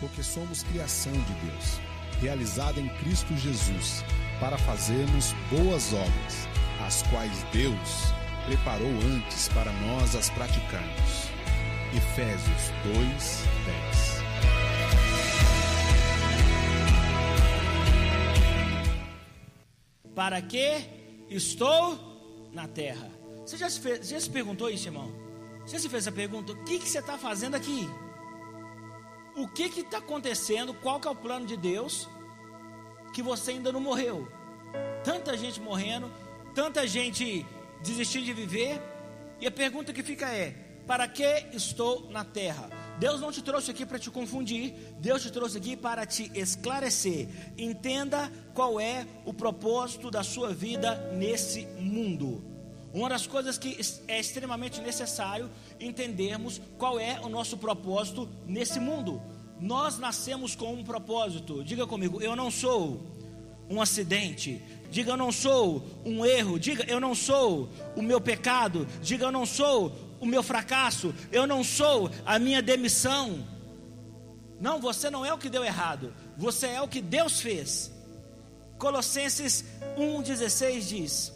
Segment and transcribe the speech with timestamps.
[0.00, 1.78] porque somos criação de Deus,
[2.20, 4.02] realizada em Cristo Jesus,
[4.40, 6.48] para fazermos boas obras,
[6.84, 8.12] as quais Deus
[8.46, 11.28] preparou antes para nós as praticarmos.
[11.94, 12.96] Efésios 2,
[13.66, 14.20] 10.
[20.14, 20.82] Para que
[21.28, 23.10] estou na terra?
[23.44, 25.12] Você já se, fez, já se perguntou isso, irmão?
[25.66, 26.52] Você se fez essa pergunta?
[26.52, 27.88] O que, que você está fazendo aqui?
[29.36, 30.74] O que está acontecendo?
[30.74, 32.08] Qual que é o plano de Deus?
[33.12, 34.28] Que você ainda não morreu.
[35.04, 36.10] Tanta gente morrendo,
[36.54, 37.46] tanta gente
[37.82, 38.80] desistindo de viver.
[39.40, 40.50] E a pergunta que fica é:
[40.86, 42.68] para que estou na terra?
[42.98, 47.28] Deus não te trouxe aqui para te confundir, Deus te trouxe aqui para te esclarecer.
[47.56, 52.49] Entenda qual é o propósito da sua vida nesse mundo.
[52.92, 59.22] Uma das coisas que é extremamente necessário entendermos qual é o nosso propósito nesse mundo.
[59.60, 61.62] Nós nascemos com um propósito.
[61.62, 63.00] Diga comigo, eu não sou
[63.68, 64.60] um acidente.
[64.90, 66.58] Diga eu não sou um erro.
[66.58, 68.86] Diga eu não sou o meu pecado.
[69.00, 71.14] Diga eu não sou o meu fracasso.
[71.30, 73.46] Eu não sou a minha demissão.
[74.60, 76.12] Não, você não é o que deu errado.
[76.36, 77.92] Você é o que Deus fez.
[78.78, 79.64] Colossenses
[79.96, 81.32] 1,16 diz: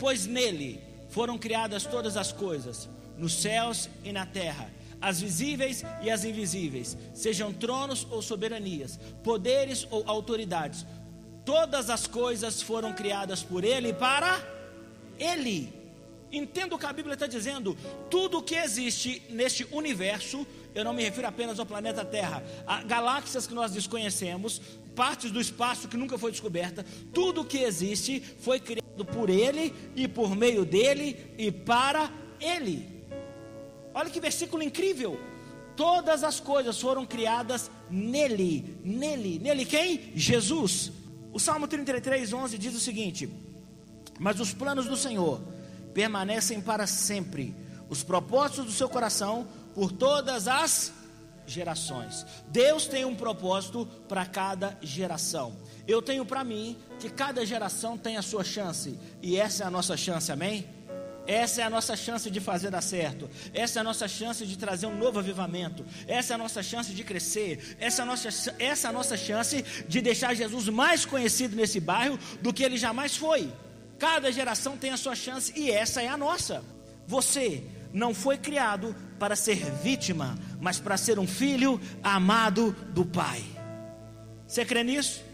[0.00, 6.10] pois nele foram criadas todas as coisas, nos céus e na terra, as visíveis e
[6.10, 10.86] as invisíveis, sejam tronos ou soberanias, poderes ou autoridades,
[11.44, 14.40] todas as coisas foram criadas por ele para
[15.18, 15.72] ele.
[16.32, 17.76] Entendo o que a Bíblia está dizendo.
[18.08, 22.84] Tudo o que existe neste universo, eu não me refiro apenas ao planeta Terra, a
[22.84, 24.62] galáxias que nós desconhecemos,
[24.94, 29.74] partes do espaço que nunca foi descoberta, tudo o que existe foi criado por Ele
[29.94, 33.04] e por meio dele e para Ele.
[33.94, 35.18] Olha que versículo incrível!
[35.76, 40.12] Todas as coisas foram criadas nele, nele, nele quem?
[40.14, 40.92] Jesus.
[41.32, 43.28] O Salmo 33, 11 diz o seguinte:
[44.18, 45.40] Mas os planos do Senhor
[45.94, 47.54] permanecem para sempre,
[47.88, 50.92] os propósitos do seu coração por todas as
[51.46, 52.26] gerações.
[52.48, 55.56] Deus tem um propósito para cada geração.
[55.90, 59.70] Eu tenho para mim que cada geração tem a sua chance, e essa é a
[59.70, 60.64] nossa chance, amém?
[61.26, 63.28] Essa é a nossa chance de fazer dar certo.
[63.52, 65.84] Essa é a nossa chance de trazer um novo avivamento.
[66.06, 67.76] Essa é a nossa chance de crescer.
[67.80, 68.28] Essa é a nossa,
[68.58, 72.76] essa é a nossa chance de deixar Jesus mais conhecido nesse bairro do que ele
[72.76, 73.52] jamais foi.
[73.98, 76.64] Cada geração tem a sua chance e essa é a nossa.
[77.06, 83.42] Você não foi criado para ser vítima, mas para ser um filho amado do Pai.
[84.46, 85.29] Você crê nisso?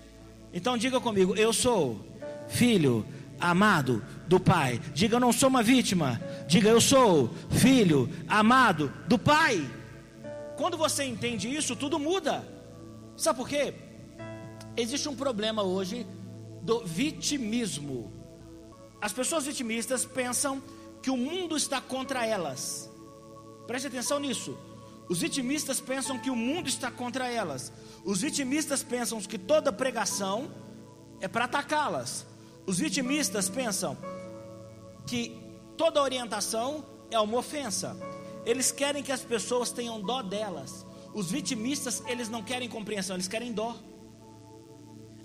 [0.57, 2.01] Então diga comigo: eu sou
[2.49, 3.05] filho
[3.39, 4.81] amado do Pai.
[4.95, 6.19] Diga eu não sou uma vítima.
[6.49, 9.71] Diga eu sou filho amado do Pai.
[10.57, 12.43] Quando você entende isso, tudo muda.
[13.19, 13.75] Sabe por quê?
[14.75, 16.07] Existe um problema hoje
[16.63, 18.11] do vitimismo.
[18.99, 20.63] As pessoas vitimistas pensam
[21.03, 22.91] que o mundo está contra elas.
[23.67, 24.57] Preste atenção nisso.
[25.09, 27.73] Os vitimistas pensam que o mundo está contra elas.
[28.05, 30.51] Os vitimistas pensam que toda pregação
[31.21, 32.27] é para atacá-las.
[32.67, 33.97] Os vitimistas pensam
[35.07, 35.39] que
[35.77, 37.97] toda orientação é uma ofensa.
[38.45, 40.85] Eles querem que as pessoas tenham dó delas.
[41.15, 43.77] Os vitimistas, eles não querem compreensão, eles querem dó.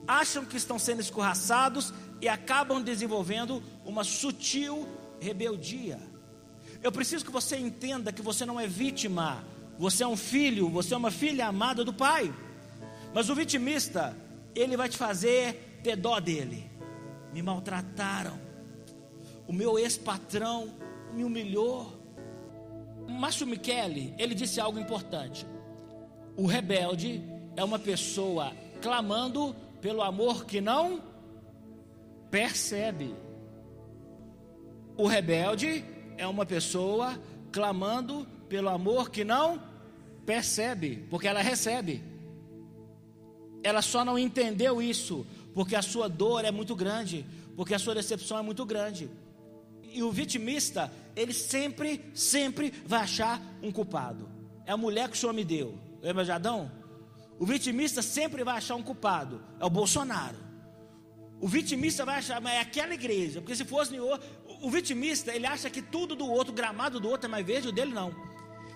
[0.07, 4.87] Acham que estão sendo escorraçados e acabam desenvolvendo uma sutil
[5.19, 5.99] rebeldia.
[6.83, 9.43] Eu preciso que você entenda que você não é vítima,
[9.81, 12.31] você é um filho, você é uma filha amada do Pai.
[13.15, 14.15] Mas o vitimista,
[14.53, 16.69] ele vai te fazer ter dó dele.
[17.33, 18.37] Me maltrataram.
[19.47, 20.71] O meu ex-patrão
[21.15, 21.99] me humilhou.
[23.09, 25.47] Márcio Michele, ele disse algo importante.
[26.37, 27.19] O rebelde
[27.55, 28.53] é uma pessoa
[28.83, 31.01] clamando pelo amor que não
[32.29, 33.15] percebe.
[34.95, 35.83] O rebelde
[36.19, 37.19] é uma pessoa
[37.51, 39.70] clamando pelo amor que não
[40.31, 42.01] percebe, porque ela recebe.
[43.61, 47.25] Ela só não entendeu isso, porque a sua dor é muito grande,
[47.57, 49.09] porque a sua decepção é muito grande.
[49.83, 54.29] E o vitimista, ele sempre, sempre vai achar um culpado.
[54.65, 55.77] É a mulher que o Senhor me deu.
[56.01, 56.71] Lembra de Adão?
[57.37, 59.41] O vitimista sempre vai achar um culpado.
[59.59, 60.37] É o Bolsonaro.
[61.41, 64.17] O vitimista vai achar, mas é aquela igreja, porque se fosse o,
[64.61, 67.71] o vitimista, ele acha que tudo do outro, gramado do outro é mais verde, o
[67.73, 68.30] dele não.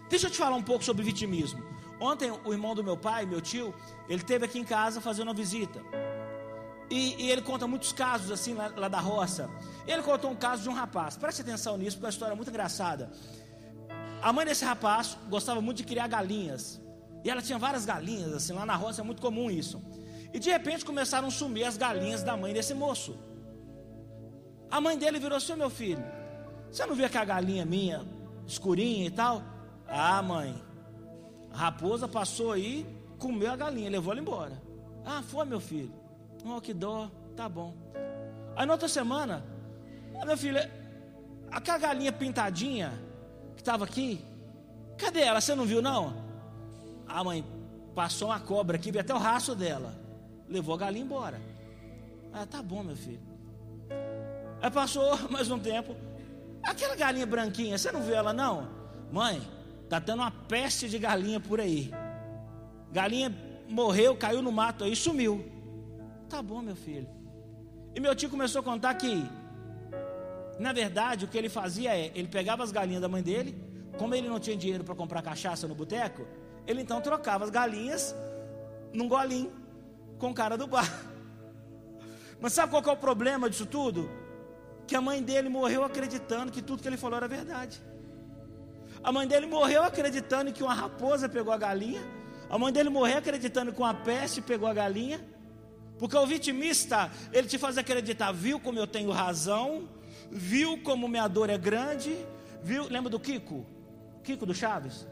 [0.10, 1.64] Deixa eu te falar um pouco sobre vitimismo.
[2.00, 3.74] Ontem o irmão do meu pai, meu tio,
[4.08, 5.82] ele teve aqui em casa fazendo uma visita.
[6.90, 9.50] E, e ele conta muitos casos assim lá, lá, da roça.
[9.88, 11.18] Ele contou um caso de um rapaz.
[11.18, 13.12] Preste atenção nisso, porque é uma história muito engraçada.
[14.22, 16.82] A mãe desse rapaz gostava muito de criar galinhas.
[17.24, 19.82] E ela tinha várias galinhas, assim, lá na roça é muito comum isso.
[20.32, 23.18] E de repente começaram a sumir as galinhas da mãe desse moço.
[24.70, 26.04] A mãe dele virou assim: meu filho,
[26.70, 28.06] você não viu que a galinha minha,
[28.46, 29.55] escurinha e tal?
[29.88, 30.56] Ah, mãe,
[31.52, 32.86] a raposa passou aí,
[33.18, 34.62] comeu a galinha, levou ela embora.
[35.06, 35.94] Ah, foi meu filho.
[36.46, 37.74] Oh, que dó, tá bom.
[38.56, 39.44] Aí na outra semana,
[40.20, 40.60] ah, meu filho,
[41.52, 42.92] aquela galinha pintadinha
[43.56, 44.24] que estava aqui,
[44.98, 45.42] cadê ela?
[45.42, 46.16] Você não viu não?
[47.08, 47.46] A mãe
[47.94, 49.94] passou uma cobra aqui, veio até o rastro dela.
[50.48, 51.40] Levou a galinha embora.
[52.34, 53.22] Ah, tá bom, meu filho.
[54.62, 55.96] Aí passou mais um tempo.
[56.64, 58.68] Aquela galinha branquinha, você não viu ela não?
[59.12, 59.42] Mãe,
[59.90, 61.92] tá tendo uma peste de galinha por aí.
[62.92, 63.34] Galinha
[63.68, 65.46] morreu, caiu no mato aí, sumiu.
[66.30, 67.08] Tá bom, meu filho.
[67.94, 69.24] E meu tio começou a contar que,
[70.60, 73.56] na verdade, o que ele fazia é, ele pegava as galinhas da mãe dele,
[73.98, 76.28] como ele não tinha dinheiro para comprar cachaça no boteco,
[76.68, 78.16] ele então trocava as galinhas
[78.94, 79.52] num golinho
[80.18, 80.90] com o cara do bar.
[82.40, 84.10] Mas sabe qual é o problema disso tudo?
[84.88, 87.82] Que a mãe dele morreu acreditando que tudo que ele falou era verdade.
[89.06, 92.02] A mãe dele morreu acreditando que uma raposa pegou a galinha.
[92.50, 95.24] A mãe dele morreu acreditando que uma peste pegou a galinha.
[96.00, 99.88] Porque o vitimista, ele te faz acreditar, viu como eu tenho razão,
[100.32, 102.18] viu como minha dor é grande,
[102.64, 102.90] viu?
[102.90, 103.64] Lembra do Kiko?
[104.24, 105.08] Kiko do Chaves?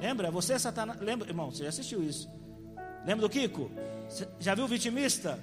[0.00, 0.28] Lembra?
[0.32, 0.98] Você, Satanás.
[1.00, 2.28] Lembra, irmão, você já assistiu isso.
[3.06, 3.70] Lembra do Kiko?
[4.08, 5.38] Você já viu o vitimista?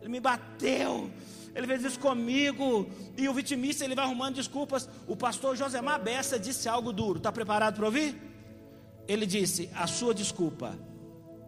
[0.00, 1.10] Ele me bateu.
[1.54, 2.88] Ele fez isso comigo.
[3.16, 4.88] E o vitimista ele vai arrumando desculpas.
[5.06, 7.18] O pastor Josemar Bessa disse algo duro.
[7.18, 8.20] Está preparado para ouvir?
[9.06, 10.76] Ele disse: A sua desculpa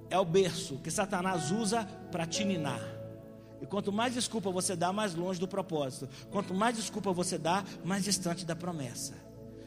[0.08, 2.80] é o berço que Satanás usa para te ninar.
[3.60, 6.08] E quanto mais desculpa você dá, mais longe do propósito.
[6.30, 9.14] Quanto mais desculpa você dá, mais distante da promessa.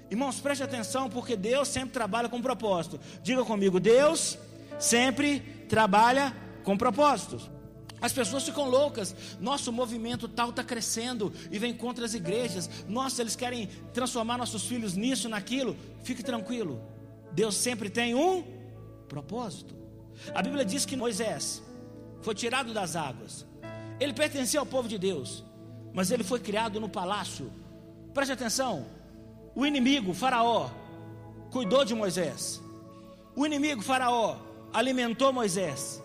[0.09, 2.99] Irmãos, preste atenção, porque Deus sempre trabalha com propósito.
[3.21, 4.37] Diga comigo, Deus
[4.79, 7.49] sempre trabalha com propósitos.
[8.01, 9.15] As pessoas ficam loucas.
[9.39, 12.69] Nosso movimento tal está crescendo e vem contra as igrejas.
[12.87, 15.75] Nossa, eles querem transformar nossos filhos nisso, naquilo.
[16.03, 16.81] Fique tranquilo.
[17.31, 18.43] Deus sempre tem um
[19.07, 19.75] propósito.
[20.33, 21.61] A Bíblia diz que Moisés
[22.21, 23.45] foi tirado das águas.
[23.99, 25.43] Ele pertencia ao povo de Deus,
[25.93, 27.51] mas ele foi criado no palácio.
[28.13, 28.85] Preste atenção.
[29.55, 30.69] O inimigo, Faraó,
[31.51, 32.61] cuidou de Moisés.
[33.35, 34.37] O inimigo, Faraó,
[34.73, 36.01] alimentou Moisés.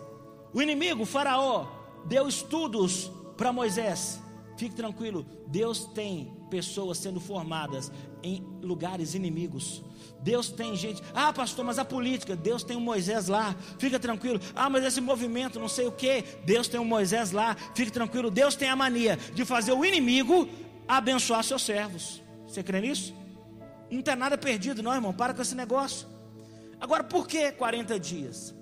[0.53, 1.67] O inimigo, Faraó,
[2.05, 4.21] deu estudos para Moisés.
[4.57, 7.91] Fique tranquilo, Deus tem pessoas sendo formadas
[8.23, 9.83] em lugares inimigos.
[10.21, 14.39] Deus tem gente, ah, pastor, mas a política, Deus tem um Moisés lá, fica tranquilo.
[14.55, 18.31] Ah, mas esse movimento, não sei o que, Deus tem um Moisés lá, fique tranquilo.
[18.31, 20.47] Deus tem a mania de fazer o inimigo
[20.87, 22.21] abençoar seus servos.
[22.47, 23.13] Você crê nisso?
[23.91, 25.13] Não tem nada perdido, não, irmão.
[25.13, 26.07] Para com esse negócio.
[26.79, 28.55] Agora, por que 40 dias?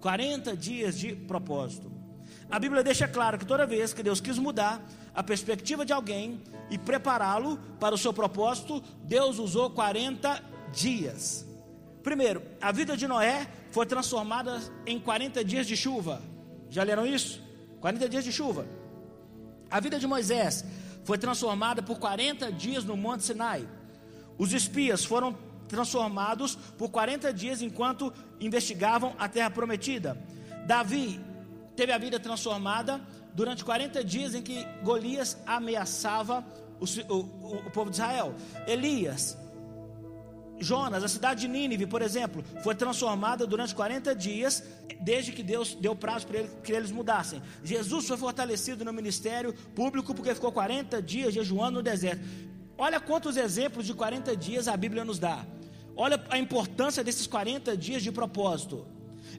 [0.00, 2.01] 40 dias de propósito.
[2.52, 4.78] A Bíblia deixa claro que toda vez que Deus quis mudar
[5.14, 6.38] a perspectiva de alguém
[6.68, 10.38] e prepará-lo para o seu propósito, Deus usou 40
[10.70, 11.46] dias.
[12.02, 16.20] Primeiro, a vida de Noé foi transformada em 40 dias de chuva.
[16.68, 17.42] Já leram isso?
[17.80, 18.66] 40 dias de chuva.
[19.70, 20.62] A vida de Moisés
[21.04, 23.66] foi transformada por 40 dias no Monte Sinai.
[24.36, 25.34] Os espias foram
[25.68, 30.18] transformados por 40 dias enquanto investigavam a terra prometida.
[30.66, 31.31] Davi
[31.76, 33.00] teve a vida transformada
[33.34, 36.44] durante 40 dias em que Golias ameaçava
[36.80, 38.34] o, o, o povo de Israel.
[38.66, 39.36] Elias,
[40.62, 44.62] Jonas, a cidade de Nínive, por exemplo, foi transformada durante 40 dias,
[45.00, 47.42] desde que Deus deu prazo para ele, que eles mudassem.
[47.64, 52.22] Jesus foi fortalecido no ministério público porque ficou 40 dias jejuando no deserto.
[52.78, 55.44] Olha quantos exemplos de 40 dias a Bíblia nos dá.
[55.94, 58.86] Olha a importância desses 40 dias de propósito.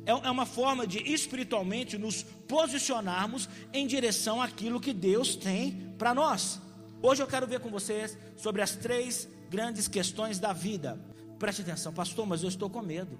[0.05, 6.13] É, é uma forma de espiritualmente nos posicionarmos em direção àquilo que Deus tem para
[6.13, 6.59] nós.
[7.01, 10.99] Hoje eu quero ver com vocês sobre as três grandes questões da vida.
[11.39, 13.19] Preste atenção, pastor, mas eu estou com medo.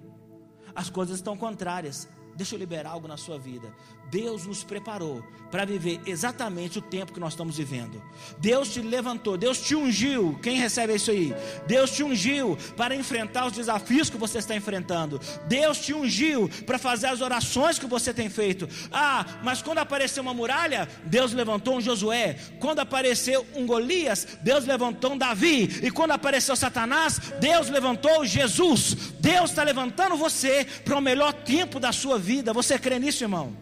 [0.74, 2.08] As coisas estão contrárias.
[2.36, 3.72] Deixa eu liberar algo na sua vida.
[4.10, 8.02] Deus nos preparou para viver exatamente o tempo que nós estamos vivendo.
[8.38, 10.38] Deus te levantou, Deus te ungiu.
[10.42, 11.34] Quem recebe isso aí?
[11.66, 15.20] Deus te ungiu para enfrentar os desafios que você está enfrentando.
[15.46, 18.68] Deus te ungiu para fazer as orações que você tem feito.
[18.92, 22.36] Ah, mas quando apareceu uma muralha, Deus levantou um Josué.
[22.58, 25.80] Quando apareceu um Golias, Deus levantou um Davi.
[25.82, 29.14] E quando apareceu Satanás, Deus levantou Jesus.
[29.20, 32.23] Deus está levantando você para o melhor tempo da sua vida.
[32.54, 33.54] Você crê nisso, irmão?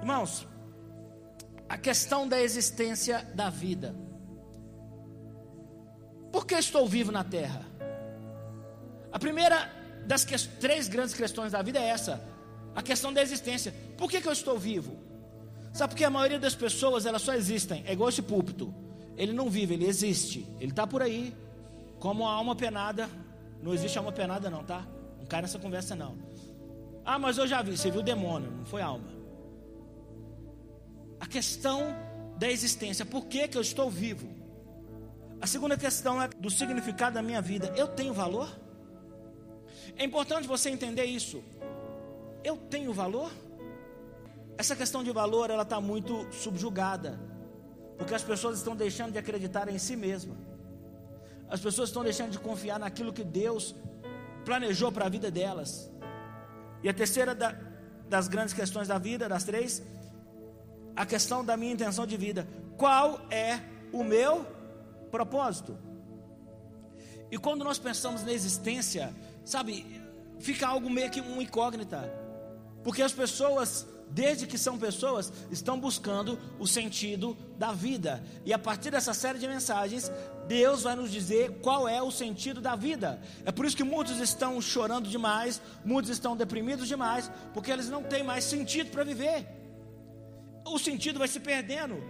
[0.00, 0.46] Irmãos,
[1.68, 3.94] a questão da existência da vida.
[6.30, 7.64] Por que estou vivo na terra?
[9.12, 9.70] A primeira
[10.06, 12.22] das que, três grandes questões da vida é essa:
[12.74, 13.74] a questão da existência.
[13.96, 14.96] Por que, que eu estou vivo?
[15.72, 18.74] Sabe porque a maioria das pessoas elas só existem, é igual esse púlpito.
[19.16, 20.46] Ele não vive, ele existe.
[20.58, 21.34] Ele está por aí,
[21.98, 23.08] como a alma penada.
[23.62, 24.86] Não existe alma penada, não, tá?
[25.18, 26.16] Não cai nessa conversa, não.
[27.04, 29.08] Ah, mas eu já vi, você viu demônio, não foi alma.
[31.18, 31.94] A questão
[32.38, 34.28] da existência, por que, que eu estou vivo?
[35.40, 37.72] A segunda questão é do significado da minha vida.
[37.76, 38.48] Eu tenho valor?
[39.96, 41.42] É importante você entender isso.
[42.44, 43.30] Eu tenho valor?
[44.56, 47.18] Essa questão de valor ela está muito subjugada,
[47.98, 50.36] porque as pessoas estão deixando de acreditar em si mesmas.
[51.48, 53.74] As pessoas estão deixando de confiar naquilo que Deus
[54.44, 55.91] planejou para a vida delas.
[56.82, 57.54] E a terceira da,
[58.08, 59.82] das grandes questões da vida, das três,
[60.94, 62.46] a questão da minha intenção de vida.
[62.76, 63.60] Qual é
[63.92, 64.46] o meu
[65.10, 65.78] propósito?
[67.30, 69.86] E quando nós pensamos na existência, sabe,
[70.38, 72.12] fica algo meio que uma incógnita.
[72.84, 78.20] Porque as pessoas, desde que são pessoas, estão buscando o sentido da vida.
[78.44, 80.10] E a partir dessa série de mensagens,
[80.48, 83.20] Deus vai nos dizer qual é o sentido da vida.
[83.44, 88.02] É por isso que muitos estão chorando demais, muitos estão deprimidos demais, porque eles não
[88.02, 89.46] têm mais sentido para viver.
[90.66, 92.02] O sentido vai se perdendo.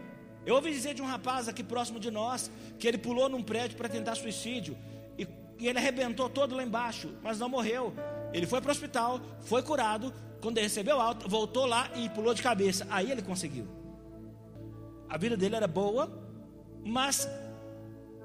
[0.47, 3.77] Eu ouvi dizer de um rapaz aqui próximo de nós que ele pulou num prédio
[3.77, 4.75] para tentar suicídio
[5.19, 5.29] e,
[5.59, 7.93] e ele arrebentou todo lá embaixo, mas não morreu.
[8.33, 12.33] Ele foi para o hospital, foi curado, quando ele recebeu alta, voltou lá e pulou
[12.33, 12.87] de cabeça.
[12.89, 13.82] Aí ele conseguiu.
[15.13, 16.11] A vida dele era boa,
[16.83, 17.29] mas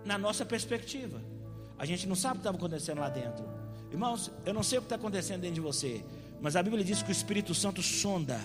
[0.06, 1.22] na nossa perspectiva.
[1.78, 3.46] A gente não sabe o que estava acontecendo lá dentro.
[3.92, 6.02] Irmãos, eu não sei o que está acontecendo dentro de você,
[6.40, 8.40] mas a Bíblia diz que o Espírito Santo sonda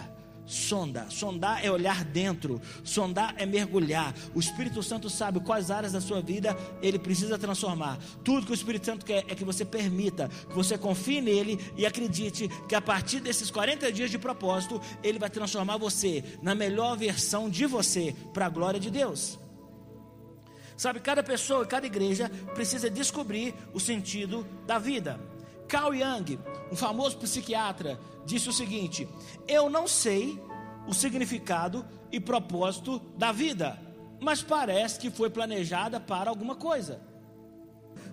[0.47, 1.07] sonda.
[1.11, 4.15] Sondar é olhar dentro, sondar é mergulhar.
[4.35, 7.99] O Espírito Santo sabe quais áreas da sua vida ele precisa transformar.
[8.25, 11.87] Tudo que o Espírito Santo quer é que você permita, que você confie nele e
[11.87, 16.97] acredite que a partir desses 40 dias de propósito, ele vai transformar você na melhor
[16.97, 19.39] versão de você para a glória de Deus.
[20.77, 25.21] Sabe, cada pessoa, cada igreja precisa descobrir o sentido da vida.
[25.69, 26.39] Carl Jung,
[26.71, 29.09] um famoso psiquiatra, disse o seguinte:
[29.47, 30.41] Eu não sei
[30.87, 33.79] o significado e propósito da vida,
[34.21, 37.01] mas parece que foi planejada para alguma coisa.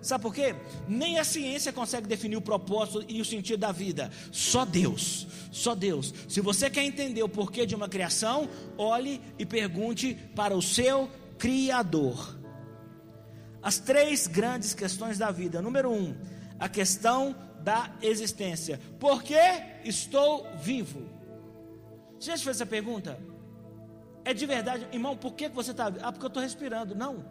[0.02, 0.54] Sabe por quê?
[0.88, 4.10] Nem a ciência consegue definir o propósito e o sentido da vida.
[4.32, 5.26] Só Deus.
[5.52, 6.14] Só Deus.
[6.26, 11.08] Se você quer entender o porquê de uma criação, olhe e pergunte para o seu
[11.38, 12.38] Criador.
[13.62, 15.60] As três grandes questões da vida.
[15.60, 16.14] Número um,
[16.60, 18.78] a questão da existência.
[19.00, 19.40] Por que
[19.84, 21.02] estou vivo?
[22.18, 23.18] Você já fez essa pergunta?
[24.24, 26.04] É de verdade, irmão, por que você está vivo?
[26.04, 26.94] Ah, porque eu estou respirando.
[26.94, 27.24] Não.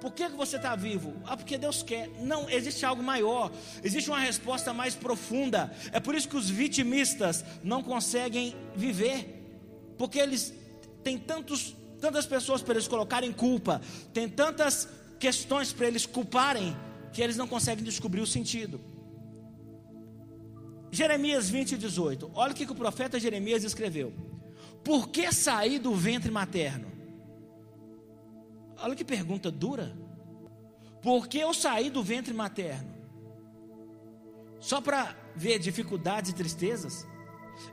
[0.00, 1.16] Por que você está vivo?
[1.24, 2.08] Ah, porque Deus quer.
[2.20, 3.50] Não, existe algo maior.
[3.82, 5.72] Existe uma resposta mais profunda.
[5.90, 9.34] É por isso que os vitimistas não conseguem viver.
[9.96, 10.54] Porque eles
[11.02, 13.80] têm tantos, tantas pessoas para eles colocarem culpa.
[14.12, 16.76] Tem tantas questões para eles culparem.
[17.12, 18.80] Que eles não conseguem descobrir o sentido.
[20.90, 22.30] Jeremias 20, 18.
[22.34, 24.12] Olha o que, que o profeta Jeremias escreveu.
[24.82, 26.90] Por que sair do ventre materno?
[28.80, 29.96] Olha que pergunta dura.
[31.02, 32.94] Por que eu saí do ventre materno?
[34.60, 37.06] Só para ver dificuldades e tristezas?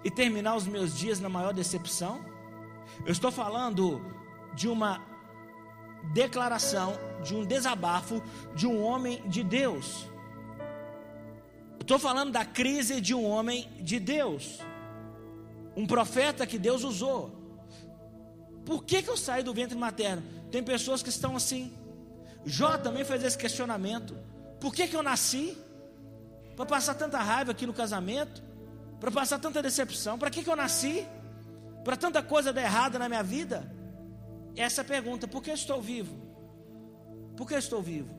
[0.03, 2.23] E terminar os meus dias na maior decepção?
[3.05, 4.03] Eu estou falando
[4.53, 5.01] de uma
[6.13, 8.21] declaração, de um desabafo
[8.55, 10.07] de um homem de Deus.
[11.79, 14.59] Estou falando da crise de um homem de Deus,
[15.75, 17.31] um profeta que Deus usou.
[18.65, 20.23] Por que, que eu saí do ventre materno?
[20.51, 21.71] Tem pessoas que estão assim.
[22.43, 24.17] Jó também fez esse questionamento:
[24.59, 25.55] por que, que eu nasci?
[26.55, 28.41] Para passar tanta raiva aqui no casamento?
[28.99, 30.17] Para passar tanta decepção?
[30.17, 31.05] Para que, que eu nasci?
[31.83, 33.74] Para tanta coisa dar errada na minha vida?
[34.55, 36.15] Essa pergunta: por que estou vivo?
[37.35, 38.15] Por que estou vivo?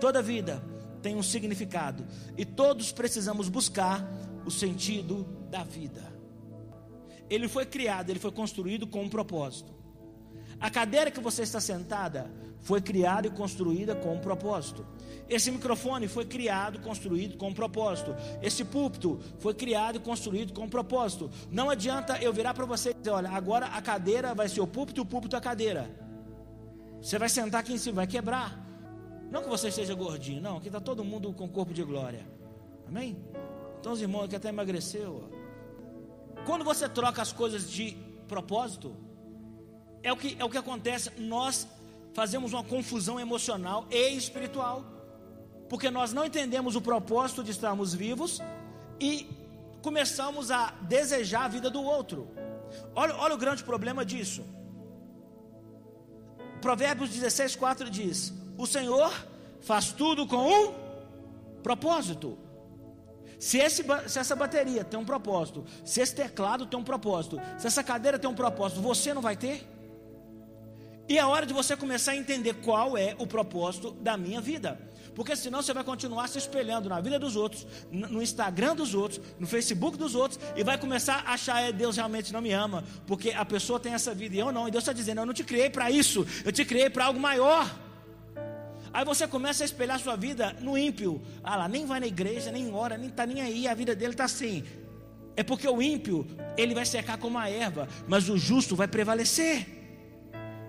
[0.00, 0.62] Toda vida
[1.02, 2.06] tem um significado
[2.36, 4.06] e todos precisamos buscar
[4.44, 6.02] o sentido da vida.
[7.28, 9.79] Ele foi criado, ele foi construído com um propósito.
[10.60, 14.86] A cadeira que você está sentada foi criada e construída com um propósito.
[15.28, 18.14] Esse microfone foi criado, construído com um propósito.
[18.42, 21.30] Esse púlpito foi criado e construído com um propósito.
[21.50, 24.66] Não adianta eu virar para você e dizer: olha, agora a cadeira vai ser o
[24.66, 25.90] púlpito e o púlpito a cadeira.
[27.00, 28.66] Você vai sentar aqui em cima, vai quebrar.
[29.30, 32.26] Não que você esteja gordinho, não, que está todo mundo com corpo de glória.
[32.86, 33.16] Amém?
[33.78, 35.30] Então os irmãos que até emagreceu.
[36.44, 38.94] Quando você troca as coisas de propósito,
[40.02, 41.66] é o que, é o que acontece, nós
[42.12, 44.84] fazemos uma confusão emocional e espiritual.
[45.68, 48.40] Porque nós não entendemos o propósito de estarmos vivos
[48.98, 49.28] e
[49.82, 52.28] começamos a desejar a vida do outro.
[52.94, 54.44] Olha, olha o grande problema disso.
[56.60, 59.12] Provérbios 16, 4 diz: O Senhor
[59.60, 60.74] faz tudo com um
[61.62, 62.36] propósito.
[63.38, 67.66] Se, esse, se, essa bateria tem um propósito, se esse teclado tem um propósito, se
[67.66, 69.66] essa cadeira tem um propósito, você não vai ter?
[71.10, 74.80] E é hora de você começar a entender qual é o propósito da minha vida.
[75.12, 79.20] Porque senão você vai continuar se espelhando na vida dos outros, no Instagram dos outros,
[79.36, 82.84] no Facebook dos outros, e vai começar a achar, é, Deus realmente não me ama,
[83.08, 85.34] porque a pessoa tem essa vida e eu não, e Deus está dizendo, eu não
[85.34, 87.68] te criei para isso, eu te criei para algo maior.
[88.92, 91.20] Aí você começa a espelhar sua vida no ímpio.
[91.42, 94.12] Ah lá, nem vai na igreja, nem ora, nem está nem aí, a vida dele
[94.12, 94.62] está assim.
[95.36, 96.24] É porque o ímpio,
[96.56, 99.79] ele vai secar como a erva, mas o justo vai prevalecer.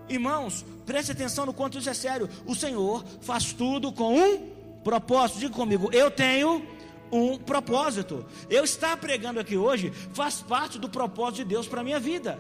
[0.10, 2.29] Irmãos, preste atenção no quanto isso é sério.
[2.46, 4.50] O Senhor faz tudo com um
[4.84, 5.39] propósito.
[5.39, 6.65] Diga comigo, eu tenho
[7.12, 8.25] um propósito.
[8.50, 12.39] Eu estar pregando aqui hoje faz parte do propósito de Deus para a minha vida.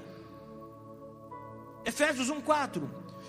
[1.85, 2.83] Efésios 1,4.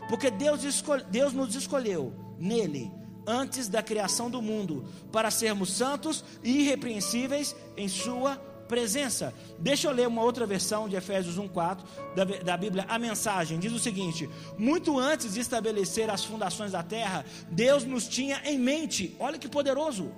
[0.09, 2.91] Porque Deus, escolhe, Deus nos escolheu nele,
[3.27, 8.41] antes da criação do mundo, para sermos santos e irrepreensíveis em Sua
[8.73, 9.35] presença.
[9.59, 11.81] Deixa eu ler uma outra versão de Efésios 1,4
[12.17, 12.87] da, da Bíblia.
[12.89, 18.09] A mensagem diz o seguinte: Muito antes de estabelecer as fundações da terra, Deus nos
[18.09, 19.15] tinha em mente.
[19.21, 20.11] Olha que poderoso.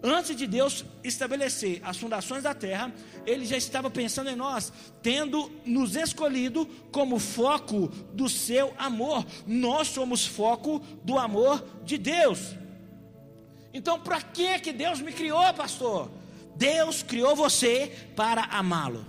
[0.00, 2.92] Antes de Deus estabelecer as fundações da terra,
[3.26, 4.72] Ele já estava pensando em nós,
[5.02, 9.26] tendo nos escolhido como foco do seu amor.
[9.44, 12.56] Nós somos foco do amor de Deus.
[13.74, 16.21] Então, para que que Deus me criou, pastor?
[16.56, 19.04] Deus criou você para amá-lo.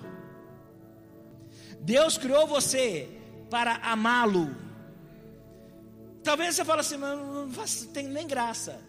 [1.80, 3.10] Deus criou você
[3.50, 4.56] para amá-lo.
[6.24, 8.80] Talvez você fale assim, mas não tem nem graça.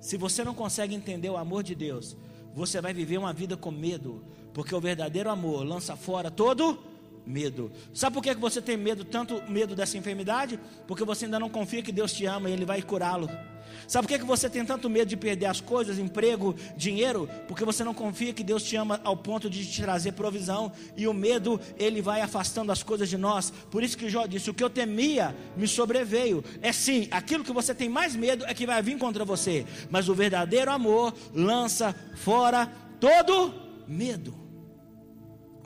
[0.00, 2.16] Se você não consegue entender o amor de Deus,
[2.54, 6.78] você vai viver uma vida com medo, porque o verdadeiro amor lança fora todo
[7.26, 7.72] medo.
[7.92, 10.58] Sabe por que você tem medo, tanto medo dessa enfermidade?
[10.86, 13.28] Porque você ainda não confia que Deus te ama e Ele vai curá-lo.
[13.86, 17.28] Sabe por que você tem tanto medo de perder as coisas, emprego, dinheiro?
[17.46, 20.72] Porque você não confia que Deus te ama ao ponto de te trazer provisão.
[20.96, 23.52] E o medo, ele vai afastando as coisas de nós.
[23.70, 26.42] Por isso que Jó disse: O que eu temia me sobreveio.
[26.60, 29.64] É sim, aquilo que você tem mais medo é que vai vir contra você.
[29.90, 33.54] Mas o verdadeiro amor lança fora todo
[33.86, 34.45] medo.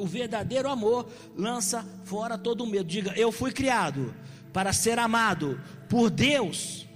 [0.01, 2.85] O verdadeiro amor lança fora todo medo.
[2.85, 4.15] Diga: Eu fui criado
[4.53, 6.89] para ser amado por Deus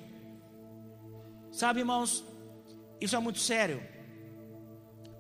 [1.55, 2.25] Sabe, irmãos,
[3.01, 3.81] isso é muito sério.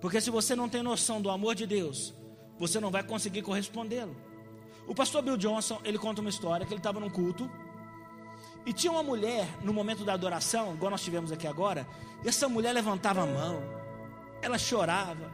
[0.01, 2.12] Porque se você não tem noção do amor de Deus,
[2.59, 4.16] você não vai conseguir correspondê-lo.
[4.88, 7.49] O pastor Bill Johnson, ele conta uma história que ele estava num culto
[8.66, 11.87] e tinha uma mulher no momento da adoração, igual nós tivemos aqui agora,
[12.25, 13.62] e essa mulher levantava a mão,
[14.42, 15.31] ela chorava.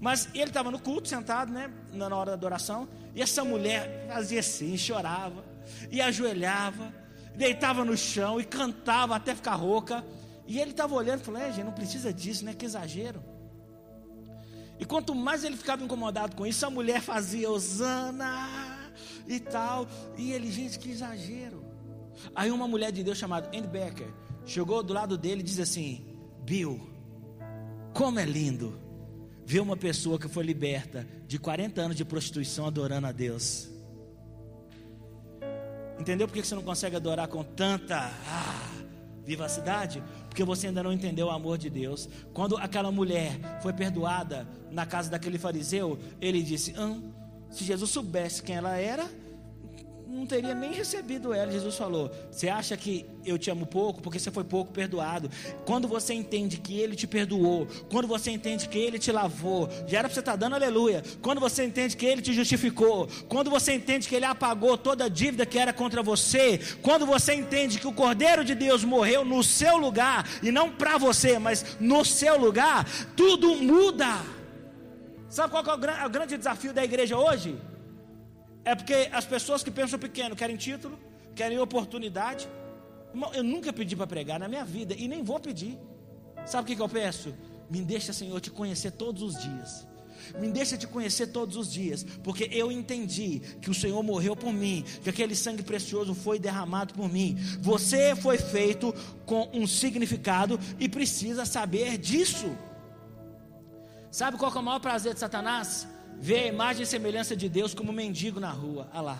[0.00, 4.40] Mas ele estava no culto, sentado, né, na hora da adoração, e essa mulher fazia
[4.40, 5.44] assim, chorava,
[5.90, 6.94] e ajoelhava,
[7.34, 10.04] deitava no chão e cantava até ficar rouca.
[10.46, 12.54] E ele estava olhando e falou: É, gente, não precisa disso, né?
[12.54, 13.22] Que exagero.
[14.78, 18.92] E quanto mais ele ficava incomodado com isso, a mulher fazia Osana
[19.26, 19.86] e tal.
[20.16, 21.64] E ele, gente, que exagero.
[22.34, 24.12] Aí uma mulher de Deus chamada Andy Becker
[24.44, 26.06] chegou do lado dele e disse assim:
[26.44, 26.90] Bill,
[27.92, 28.87] como é lindo
[29.48, 33.66] ver uma pessoa que foi liberta de 40 anos de prostituição adorando a Deus.
[35.98, 38.70] Entendeu por que você não consegue adorar com tanta ah,
[39.24, 40.04] vivacidade?
[40.28, 42.10] Porque você ainda não entendeu o amor de Deus.
[42.34, 47.10] Quando aquela mulher foi perdoada na casa daquele fariseu, ele disse: hum,
[47.50, 49.10] se Jesus soubesse quem ela era,
[50.18, 51.50] não teria nem recebido ela.
[51.50, 55.30] Jesus falou: Você acha que eu te amo pouco porque você foi pouco perdoado?
[55.64, 60.00] Quando você entende que Ele te perdoou, quando você entende que Ele te lavou, já
[60.00, 61.02] era para você estar tá dando aleluia.
[61.22, 65.08] Quando você entende que Ele te justificou, quando você entende que Ele apagou toda a
[65.08, 69.42] dívida que era contra você, quando você entende que o Cordeiro de Deus morreu no
[69.44, 74.18] seu lugar e não para você, mas no seu lugar, tudo muda.
[75.28, 77.56] Sabe qual é o grande desafio da igreja hoje?
[78.70, 80.98] É porque as pessoas que pensam pequeno querem título,
[81.34, 82.46] querem oportunidade.
[83.14, 85.78] Irmão, eu nunca pedi para pregar na minha vida e nem vou pedir.
[86.44, 87.34] Sabe o que, que eu peço?
[87.70, 89.86] Me deixa, Senhor, te conhecer todos os dias.
[90.38, 94.52] Me deixa te conhecer todos os dias, porque eu entendi que o Senhor morreu por
[94.52, 97.38] mim, que aquele sangue precioso foi derramado por mim.
[97.62, 102.54] Você foi feito com um significado e precisa saber disso.
[104.10, 105.88] Sabe qual é o maior prazer de Satanás?
[106.20, 108.88] Ver a imagem e semelhança de Deus como um mendigo na rua.
[108.92, 109.18] Olha lá.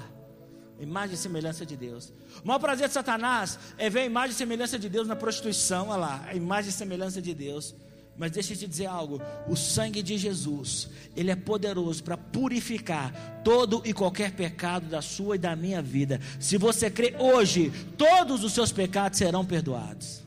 [0.80, 2.12] Imagem e semelhança de Deus.
[2.42, 5.88] O maior prazer de Satanás é ver a imagem e semelhança de Deus na prostituição.
[5.88, 6.24] Olha lá.
[6.26, 7.74] A imagem e semelhança de Deus
[8.18, 13.40] Mas deixa eu te dizer algo: o sangue de Jesus, ele é poderoso para purificar
[13.44, 16.20] todo e qualquer pecado da sua e da minha vida.
[16.40, 20.22] Se você crê hoje, todos os seus pecados serão perdoados.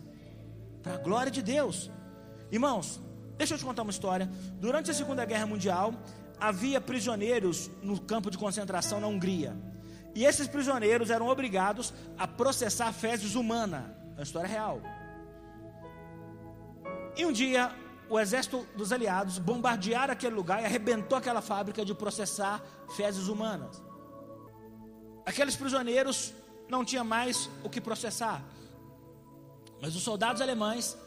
[0.82, 1.92] Para a glória de Deus.
[2.50, 3.02] Irmãos,
[3.38, 4.32] deixa eu te contar uma história.
[4.60, 5.94] Durante a Segunda Guerra Mundial,
[6.42, 9.56] havia prisioneiros no campo de concentração na Hungria.
[10.16, 13.84] E esses prisioneiros eram obrigados a processar fezes humanas.
[14.14, 14.82] É uma história real.
[17.16, 17.72] E um dia,
[18.10, 22.62] o exército dos aliados bombardearam aquele lugar e arrebentou aquela fábrica de processar
[22.96, 23.82] fezes humanas.
[25.24, 26.34] Aqueles prisioneiros
[26.68, 28.44] não tinham mais o que processar.
[29.80, 30.98] Mas os soldados alemães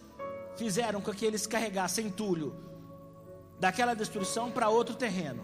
[0.56, 2.73] fizeram com que eles carregassem entulho
[3.64, 5.42] daquela destruição para outro terreno.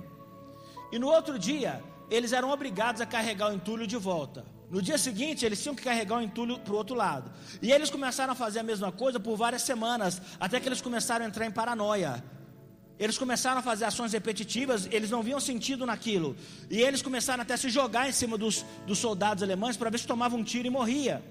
[0.93, 4.45] E no outro dia, eles eram obrigados a carregar o entulho de volta.
[4.69, 7.33] No dia seguinte, eles tinham que carregar o entulho para o outro lado.
[7.63, 11.25] E eles começaram a fazer a mesma coisa por várias semanas, até que eles começaram
[11.25, 12.23] a entrar em paranoia.
[12.99, 16.37] Eles começaram a fazer ações repetitivas, eles não viam sentido naquilo.
[16.69, 19.99] E eles começaram até a se jogar em cima dos, dos soldados alemães para ver
[19.99, 21.25] se tomavam um tiro e morria.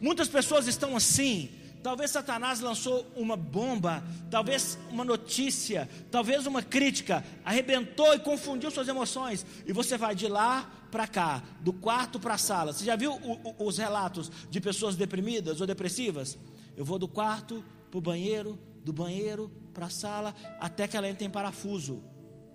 [0.00, 1.50] Muitas pessoas estão assim,
[1.82, 8.86] Talvez Satanás lançou uma bomba, talvez uma notícia, talvez uma crítica, arrebentou e confundiu suas
[8.86, 12.72] emoções, e você vai de lá para cá, do quarto para a sala.
[12.72, 16.38] Você já viu o, o, os relatos de pessoas deprimidas ou depressivas?
[16.76, 21.08] Eu vou do quarto para o banheiro, do banheiro para a sala, até que ela
[21.08, 22.02] entre em parafuso.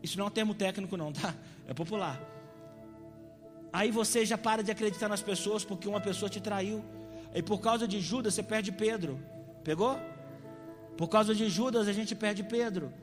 [0.03, 1.33] Isso não é um termo técnico, não, tá?
[1.67, 2.21] É popular.
[3.73, 6.85] Aí você já para de acreditar nas pessoas porque uma pessoa te traiu.
[7.35, 9.19] E por causa de Judas você perde Pedro.
[9.63, 9.99] Pegou?
[10.97, 12.93] Por causa de Judas a gente perde Pedro.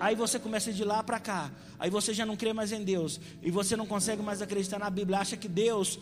[0.00, 1.52] Aí você começa de lá para cá.
[1.78, 3.20] Aí você já não crê mais em Deus.
[3.42, 5.18] E você não consegue mais acreditar na Bíblia.
[5.18, 5.98] Acha que Deus,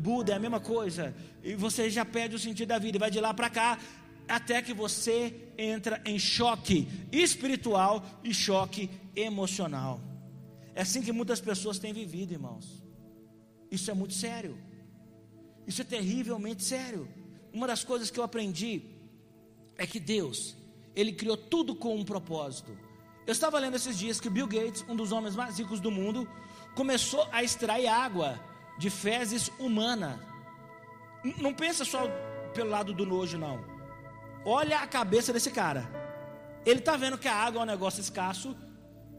[0.00, 1.14] Buda é a mesma coisa.
[1.44, 2.96] E você já perde o sentido da vida.
[2.96, 3.78] E vai de lá para cá.
[4.26, 10.00] Até que você entra em choque espiritual e choque emocional.
[10.74, 12.82] É assim que muitas pessoas têm vivido, irmãos.
[13.70, 14.58] Isso é muito sério.
[15.66, 17.08] Isso é terrivelmente sério.
[17.52, 18.82] Uma das coisas que eu aprendi
[19.76, 20.56] é que Deus,
[20.94, 22.76] Ele criou tudo com um propósito.
[23.26, 26.28] Eu estava lendo esses dias que Bill Gates, um dos homens mais ricos do mundo,
[26.74, 28.38] começou a extrair água
[28.78, 30.20] de fezes humana.
[31.38, 32.08] Não pensa só
[32.54, 33.64] pelo lado do nojo, não.
[34.44, 35.88] Olha a cabeça desse cara.
[36.64, 38.56] Ele está vendo que a água é um negócio escasso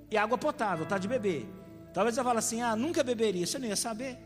[0.10, 1.46] e água potável, tá de beber.
[1.94, 3.46] Talvez você fale assim: ah, nunca beberia.
[3.46, 4.18] Você não ia saber.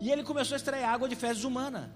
[0.00, 1.94] E ele começou a extrair água de fezes humana.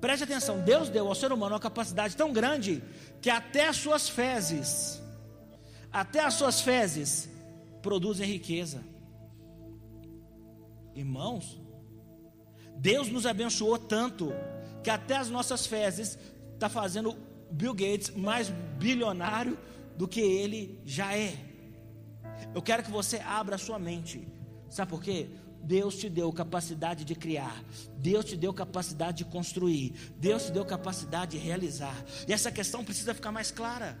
[0.00, 2.82] Preste atenção, Deus deu ao ser humano uma capacidade tão grande
[3.20, 5.00] que até as suas fezes,
[5.92, 7.28] até as suas fezes
[7.82, 8.82] produzem riqueza.
[10.94, 11.60] Irmãos,
[12.76, 14.32] Deus nos abençoou tanto
[14.82, 16.18] que até as nossas fezes
[16.54, 17.16] está fazendo
[17.50, 19.58] Bill Gates mais bilionário
[19.96, 21.34] do que ele já é.
[22.54, 24.26] Eu quero que você abra a sua mente.
[24.70, 25.28] Sabe por quê?
[25.62, 27.62] Deus te deu capacidade de criar,
[27.96, 31.94] Deus te deu capacidade de construir, Deus te deu capacidade de realizar.
[32.26, 33.96] E essa questão precisa ficar mais clara.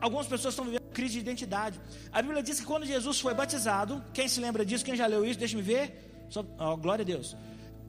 [0.00, 1.80] Algumas pessoas estão vivendo crise de identidade.
[2.12, 4.84] A Bíblia diz que quando Jesus foi batizado, quem se lembra disso?
[4.84, 5.38] Quem já leu isso?
[5.38, 6.26] Deixa-me ver.
[6.28, 7.36] Só, oh, glória a Deus.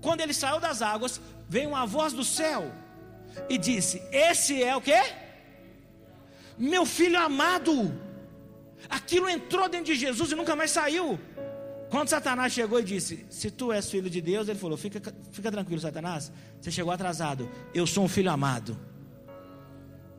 [0.02, 2.72] Quando ele saiu das águas, veio uma voz do céu
[3.50, 5.02] e disse: Esse é o que?
[6.58, 7.76] Meu filho amado.
[8.90, 11.20] Aquilo entrou dentro de Jesus e nunca mais saiu.
[11.90, 15.52] Quando Satanás chegou e disse: Se tu és filho de Deus, ele falou: Fica, fica
[15.52, 17.50] tranquilo, Satanás, você chegou atrasado.
[17.74, 18.78] Eu sou um filho amado.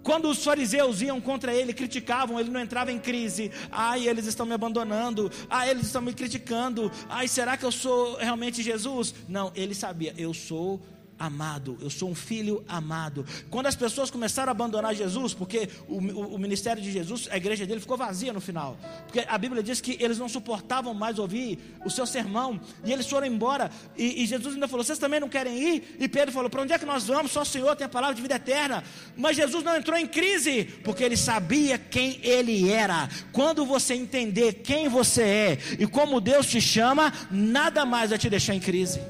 [0.03, 3.51] Quando os fariseus iam contra ele, criticavam, ele não entrava em crise.
[3.71, 5.31] Ai, eles estão me abandonando.
[5.49, 6.91] Ai, eles estão me criticando.
[7.09, 9.15] Ai, será que eu sou realmente Jesus?
[9.29, 10.81] Não, ele sabia, eu sou
[11.21, 13.27] amado, eu sou um filho amado.
[13.51, 17.37] Quando as pessoas começaram a abandonar Jesus, porque o, o, o, ministério de Jesus, a
[17.37, 21.19] igreja dele ficou vazia no final, porque a Bíblia diz que eles não suportavam mais
[21.19, 25.21] ouvir o seu sermão, e eles foram embora, e, e Jesus ainda falou: Vocês também
[25.21, 25.97] não querem ir?
[26.01, 27.33] E Pedro falou: Para onde é que nós vamos?
[27.33, 28.83] Só o Senhor tem a palavra de vida eterna.
[29.15, 33.11] Mas Jesus não entrou em crise, porque ele sabia quem ele era.
[33.31, 38.31] Quando você entender quem você é e como Deus te chama, nada mais vai te
[38.31, 39.01] deixar em crise.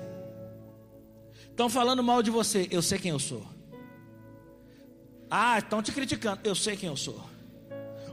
[1.60, 3.46] Estão falando mal de você, eu sei quem eu sou.
[5.30, 7.22] Ah, estão te criticando, eu sei quem eu sou.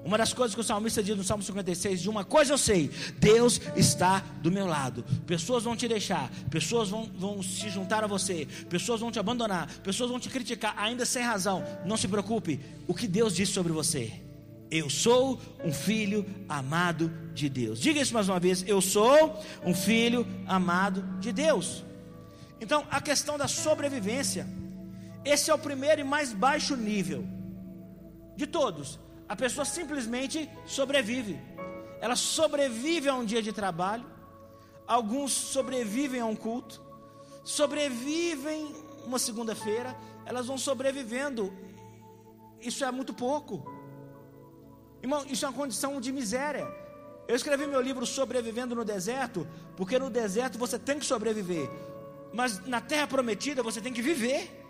[0.04, 2.92] Uma das coisas que o salmista diz no Salmo 56: de uma coisa eu sei,
[3.18, 5.06] Deus está do meu lado.
[5.26, 9.70] Pessoas vão te deixar, pessoas vão, vão se juntar a você, pessoas vão te abandonar,
[9.82, 11.64] pessoas vão te criticar, ainda sem razão.
[11.86, 14.12] Não se preocupe, o que Deus disse sobre você.
[14.70, 17.80] Eu sou um filho amado de Deus.
[17.80, 21.87] Diga isso mais uma vez: eu sou um filho amado de Deus.
[22.60, 24.48] Então, a questão da sobrevivência,
[25.24, 27.26] esse é o primeiro e mais baixo nível.
[28.36, 31.40] de todos, a pessoa simplesmente sobrevive.
[32.00, 34.06] Ela sobrevive a um dia de trabalho,
[34.88, 36.80] alguns sobrevivem a um culto,
[37.44, 41.52] sobrevivem uma segunda-feira, elas vão sobrevivendo.
[42.62, 43.66] Isso é muito pouco.
[45.02, 46.68] Irmão, isso é uma condição de miséria.
[47.28, 51.70] Eu escrevi meu livro Sobrevivendo no Deserto, porque no deserto você tem que sobreviver,
[52.34, 54.66] mas na terra prometida você tem que viver.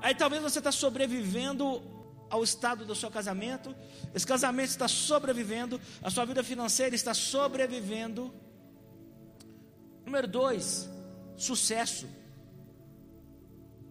[0.00, 1.82] Aí talvez você está sobrevivendo
[2.28, 3.74] ao estado do seu casamento,
[4.14, 8.32] esse casamento está sobrevivendo, a sua vida financeira está sobrevivendo.
[10.04, 10.88] Número dois,
[11.36, 12.06] sucesso.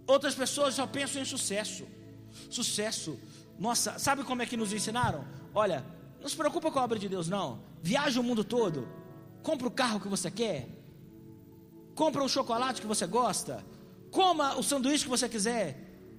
[0.08, 1.88] Outras pessoas só pensam em sucesso.
[2.50, 3.20] Sucesso.
[3.60, 5.24] Nossa, sabe como é que nos ensinaram?
[5.54, 5.86] Olha,
[6.20, 7.62] não se preocupa com a obra de Deus, não.
[7.82, 8.88] Viaja o mundo todo.
[9.44, 10.68] Compra o carro que você quer.
[12.02, 13.64] Compra o chocolate que você gosta.
[14.10, 15.66] Coma o sanduíche que você quiser.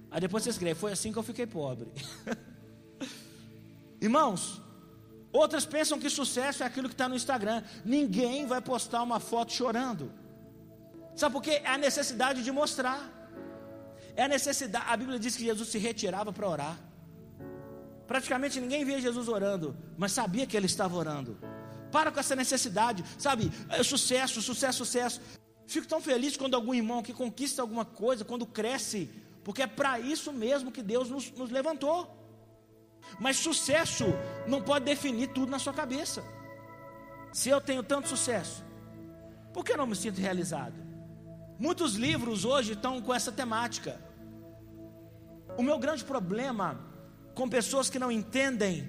[0.09, 1.91] Aí depois você escreve: Foi assim que eu fiquei pobre.
[4.07, 4.61] Irmãos,
[5.41, 7.61] outras pensam que sucesso é aquilo que está no Instagram.
[7.83, 10.09] Ninguém vai postar uma foto chorando.
[11.17, 11.55] Sabe por quê?
[11.65, 13.01] É a necessidade de mostrar.
[14.15, 14.85] É a necessidade.
[14.87, 16.79] A Bíblia diz que Jesus se retirava para orar.
[18.07, 21.37] Praticamente ninguém via Jesus orando, mas sabia que ele estava orando.
[21.91, 23.51] Para com essa necessidade, sabe?
[23.67, 25.42] É sucesso, sucesso, sucesso.
[25.65, 29.09] Fico tão feliz quando algum irmão que conquista alguma coisa, quando cresce,
[29.43, 32.19] porque é para isso mesmo que Deus nos, nos levantou.
[33.19, 34.05] Mas sucesso
[34.47, 36.23] não pode definir tudo na sua cabeça.
[37.31, 38.63] Se eu tenho tanto sucesso,
[39.53, 40.75] por que não me sinto realizado?
[41.59, 43.99] Muitos livros hoje estão com essa temática.
[45.57, 46.79] O meu grande problema
[47.35, 48.87] com pessoas que não entendem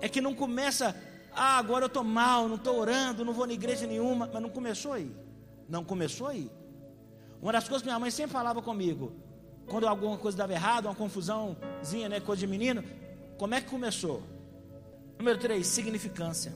[0.00, 0.94] é que não começa,
[1.32, 4.50] ah, agora eu estou mal, não estou orando, não vou na igreja nenhuma, mas não
[4.50, 5.14] começou aí.
[5.70, 6.50] Não começou aí.
[7.40, 9.12] Uma das coisas que minha mãe sempre falava comigo,
[9.66, 12.82] quando alguma coisa dava errado, uma confusãozinha, né, coisa de menino,
[13.38, 14.22] como é que começou?
[15.16, 16.52] Número 3, significância.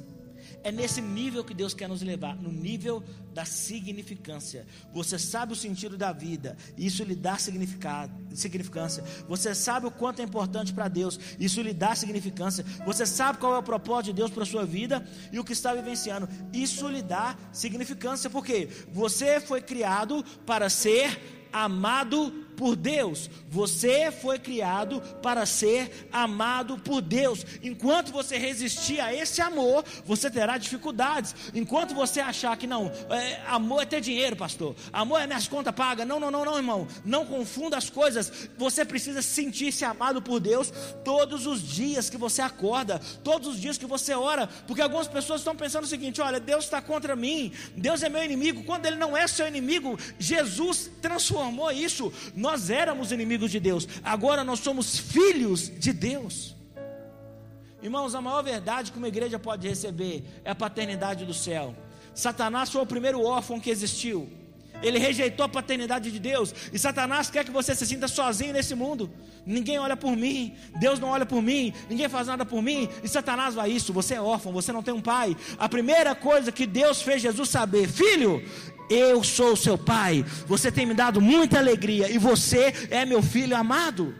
[0.64, 4.66] É nesse nível que Deus quer nos levar, no nível da significância.
[4.94, 9.04] Você sabe o sentido da vida, isso lhe dá significância.
[9.28, 12.64] Você sabe o quanto é importante para Deus, isso lhe dá significância.
[12.86, 15.52] Você sabe qual é o propósito de Deus para a sua vida e o que
[15.52, 23.30] está vivenciando, isso lhe dá significância, porque você foi criado para ser amado por Deus.
[23.48, 27.44] Você foi criado para ser amado por Deus.
[27.62, 31.34] Enquanto você resistir a esse amor, você terá dificuldades.
[31.54, 34.74] Enquanto você achar que não, é, amor é ter dinheiro, pastor.
[34.92, 36.06] Amor é minhas contas pagas.
[36.06, 36.88] Não, não, não, não, irmão.
[37.04, 38.48] Não confunda as coisas.
[38.56, 40.72] Você precisa sentir-se amado por Deus
[41.04, 44.46] todos os dias que você acorda, todos os dias que você ora.
[44.66, 48.22] Porque algumas pessoas estão pensando o seguinte: olha, Deus está contra mim, Deus é meu
[48.22, 48.64] inimigo.
[48.64, 52.12] Quando Ele não é seu inimigo, Jesus transformou isso
[52.44, 56.54] nós éramos inimigos de Deus, agora nós somos filhos de Deus.
[57.82, 61.74] Irmãos, a maior verdade que uma igreja pode receber é a paternidade do céu.
[62.14, 64.28] Satanás foi o primeiro órfão que existiu.
[64.84, 66.54] Ele rejeitou a paternidade de Deus.
[66.72, 69.10] E Satanás quer que você se sinta sozinho nesse mundo.
[69.46, 72.88] Ninguém olha por mim, Deus não olha por mim, ninguém faz nada por mim.
[73.02, 75.36] E Satanás vai isso, você é órfão, você não tem um pai.
[75.58, 78.42] A primeira coisa que Deus fez Jesus saber, filho,
[78.90, 83.22] eu sou o seu pai, você tem me dado muita alegria e você é meu
[83.22, 84.14] filho amado.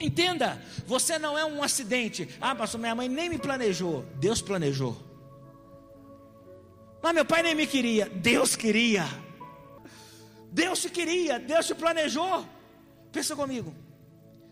[0.00, 2.28] Entenda, você não é um acidente.
[2.40, 4.04] Ah, pastor, minha mãe nem me planejou.
[4.14, 4.96] Deus planejou.
[7.02, 8.08] Mas meu pai nem me queria.
[8.08, 9.04] Deus queria.
[10.52, 12.46] Deus te queria, Deus te planejou.
[13.12, 13.74] Pensa comigo.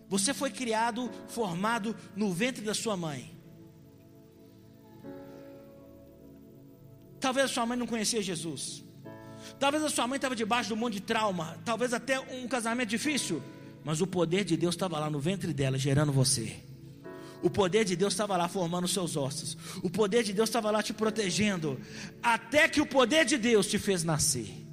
[0.08, 3.34] Você foi criado, formado no ventre da sua mãe.
[7.18, 8.84] Talvez a sua mãe não conhecia Jesus.
[9.58, 13.42] Talvez a sua mãe estava debaixo do mundo de trauma, talvez até um casamento difícil,
[13.84, 16.56] mas o poder de Deus estava lá no ventre dela, gerando você.
[17.42, 19.56] O poder de Deus estava lá formando seus ossos.
[19.82, 21.78] O poder de Deus estava lá te protegendo.
[22.22, 24.65] Até que o poder de Deus te fez nascer.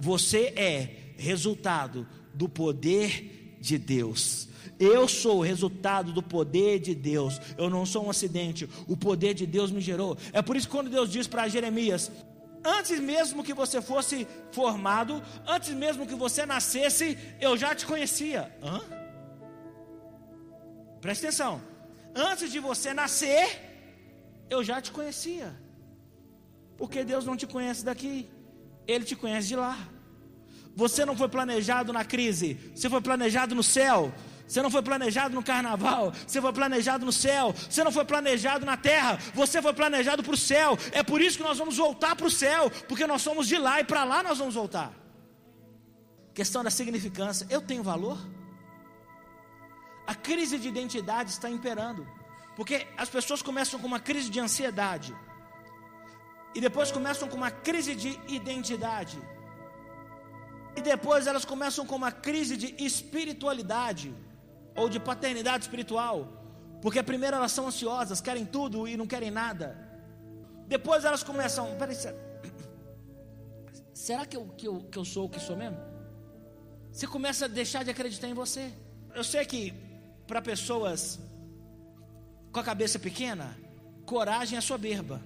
[0.00, 4.48] Você é resultado do poder de Deus.
[4.78, 7.38] Eu sou o resultado do poder de Deus.
[7.58, 8.68] Eu não sou um acidente.
[8.88, 10.16] O poder de Deus me gerou.
[10.32, 12.10] É por isso que quando Deus diz para Jeremias:
[12.64, 18.50] Antes mesmo que você fosse formado, antes mesmo que você nascesse, eu já te conhecia.
[18.62, 18.80] Hã?
[21.00, 21.60] Presta atenção.
[22.14, 23.46] Antes de você nascer,
[24.48, 25.54] eu já te conhecia.
[26.76, 28.28] Porque Deus não te conhece daqui,
[28.90, 29.78] Ele te conhece de lá.
[30.74, 34.12] Você não foi planejado na crise, você foi planejado no céu.
[34.46, 38.66] Você não foi planejado no carnaval, você foi planejado no céu, você não foi planejado
[38.66, 40.76] na terra, você foi planejado para o céu.
[40.90, 43.78] É por isso que nós vamos voltar para o céu, porque nós somos de lá
[43.80, 44.92] e para lá nós vamos voltar.
[46.34, 48.18] Questão da significância: eu tenho valor?
[50.10, 52.04] a crise de identidade está imperando.
[52.56, 55.14] Porque as pessoas começam com uma crise de ansiedade.
[56.54, 59.18] E depois começam com uma crise de identidade.
[60.76, 64.14] E depois elas começam com uma crise de espiritualidade.
[64.76, 66.16] Ou de paternidade espiritual.
[66.82, 69.76] Porque primeiro elas são ansiosas, querem tudo e não querem nada.
[70.66, 71.76] Depois elas começam.
[71.76, 71.96] Peraí,
[73.92, 75.78] será que eu, que, eu, que eu sou o que sou mesmo?
[76.90, 78.72] Você começa a deixar de acreditar em você.
[79.14, 79.74] Eu sei que
[80.26, 81.18] para pessoas
[82.52, 83.56] com a cabeça pequena,
[84.04, 85.20] coragem é soberba.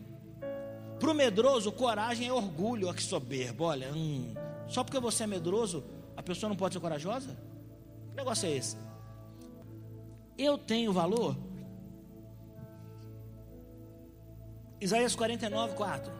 [1.04, 3.64] Para o medroso, coragem é orgulho, olha que soberba.
[3.64, 4.32] Olha, hum,
[4.66, 5.84] só porque você é medroso,
[6.16, 7.36] a pessoa não pode ser corajosa?
[8.08, 8.78] Que negócio é esse?
[10.38, 11.36] Eu tenho valor?
[14.80, 16.10] Isaías 49, 4.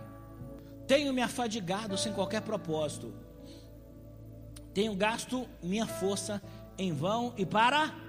[0.87, 3.11] Tenho me afadigado sem qualquer propósito.
[4.75, 6.43] Tenho gasto minha força
[6.77, 8.04] em vão e para.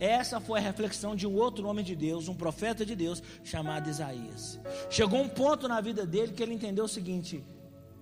[0.00, 3.90] Essa foi a reflexão de um outro homem de Deus, um profeta de Deus, chamado
[3.90, 4.60] Isaías.
[4.88, 7.44] Chegou um ponto na vida dele que ele entendeu o seguinte: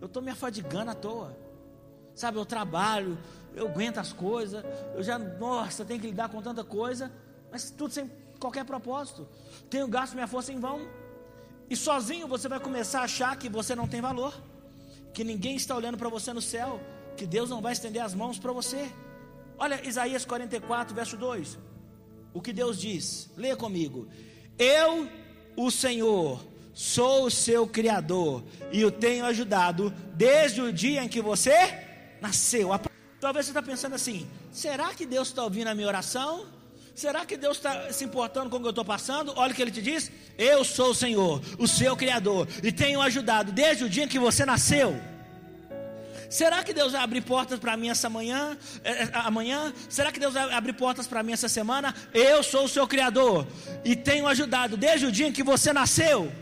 [0.01, 1.37] eu estou me afadigando à toa.
[2.15, 3.19] Sabe, eu trabalho,
[3.55, 7.13] eu aguento as coisas, eu já, nossa, tenho que lidar com tanta coisa,
[7.51, 9.29] mas tudo sem qualquer propósito.
[9.69, 10.89] Tenho gasto minha força em vão.
[11.69, 14.35] E sozinho você vai começar a achar que você não tem valor,
[15.13, 16.81] que ninguém está olhando para você no céu,
[17.17, 18.91] que Deus não vai estender as mãos para você.
[19.59, 21.59] Olha Isaías 44, verso 2.
[22.37, 24.07] O que Deus diz, leia comigo.
[24.59, 25.09] Eu,
[25.57, 26.38] o Senhor,
[26.75, 31.57] sou o seu Criador e o tenho ajudado desde o dia em que você
[32.20, 32.68] nasceu.
[33.18, 36.44] Talvez você está pensando assim: será que Deus está ouvindo a minha oração?
[36.94, 39.33] Será que Deus está se importando com o que eu estou passando?
[39.35, 43.01] Olha o que ele te diz: Eu sou o Senhor, o seu Criador, e tenho
[43.01, 44.94] ajudado desde o dia em que você nasceu.
[46.29, 48.57] Será que Deus vai abrir portas para mim essa manhã?
[48.83, 49.73] É, é, amanhã?
[49.89, 51.95] Será que Deus vai abrir portas para mim essa semana?
[52.12, 53.47] Eu sou o seu Criador
[53.85, 56.33] e tenho ajudado desde o dia em que você nasceu.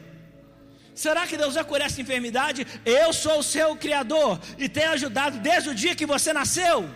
[0.95, 2.67] Será que Deus vai curar essa enfermidade?
[2.85, 6.89] Eu sou o seu Criador e tenho ajudado desde o dia que você nasceu.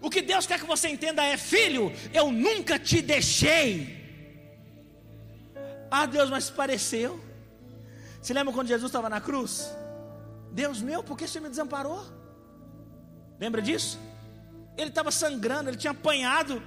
[0.00, 4.04] O que Deus quer que você entenda é: filho, eu nunca te deixei.
[5.90, 7.22] Ah, Deus, mas pareceu.
[8.20, 9.70] Você lembra quando Jesus estava na cruz?
[10.54, 12.00] Deus meu, por que você me desamparou?
[13.40, 13.98] Lembra disso?
[14.76, 16.62] Ele estava sangrando, ele tinha apanhado.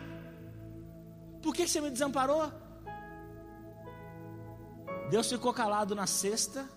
[1.41, 2.51] Por que você me desamparou?
[5.09, 6.69] Deus ficou calado na sexta,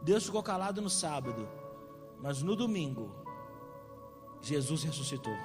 [0.00, 1.48] Deus ficou calado no sábado,
[2.20, 3.12] mas no domingo,
[4.40, 5.36] Jesus ressuscitou.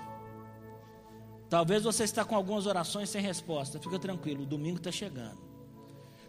[1.49, 5.41] Talvez você está com algumas orações sem resposta, fica tranquilo, o domingo está chegando.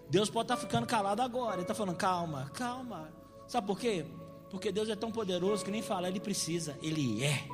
[0.08, 3.12] Deus pode estar ficando calado agora, Ele está falando, calma, calma.
[3.46, 4.06] Sabe por quê?
[4.50, 7.44] Porque Deus é tão poderoso que nem fala, Ele precisa, Ele é.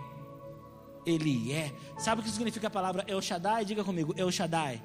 [1.04, 1.72] Ele é.
[1.98, 3.64] Sabe o que significa a palavra El Shaddai?
[3.64, 4.82] Diga comigo, El Shaddai.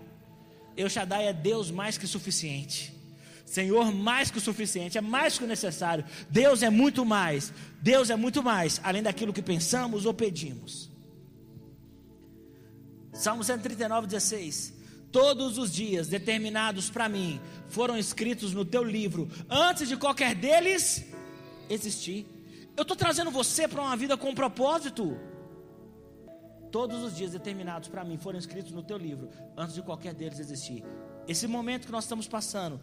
[0.76, 2.94] El Shaddai é Deus mais que suficiente.
[3.46, 6.06] Senhor mais que o suficiente, é mais que o necessário.
[6.30, 7.52] Deus é muito mais.
[7.82, 10.92] Deus é muito mais, além daquilo que pensamos ou pedimos.
[13.12, 14.74] Salmo 139, 16.
[15.12, 21.06] Todos os dias determinados para mim foram escritos no teu livro, antes de qualquer deles
[21.70, 22.26] existir.
[22.76, 25.18] Eu estou trazendo você para uma vida com um propósito.
[26.72, 30.40] Todos os dias determinados para mim foram escritos no teu livro, antes de qualquer deles
[30.40, 30.84] existir.
[31.28, 32.80] Esse momento que nós estamos passando,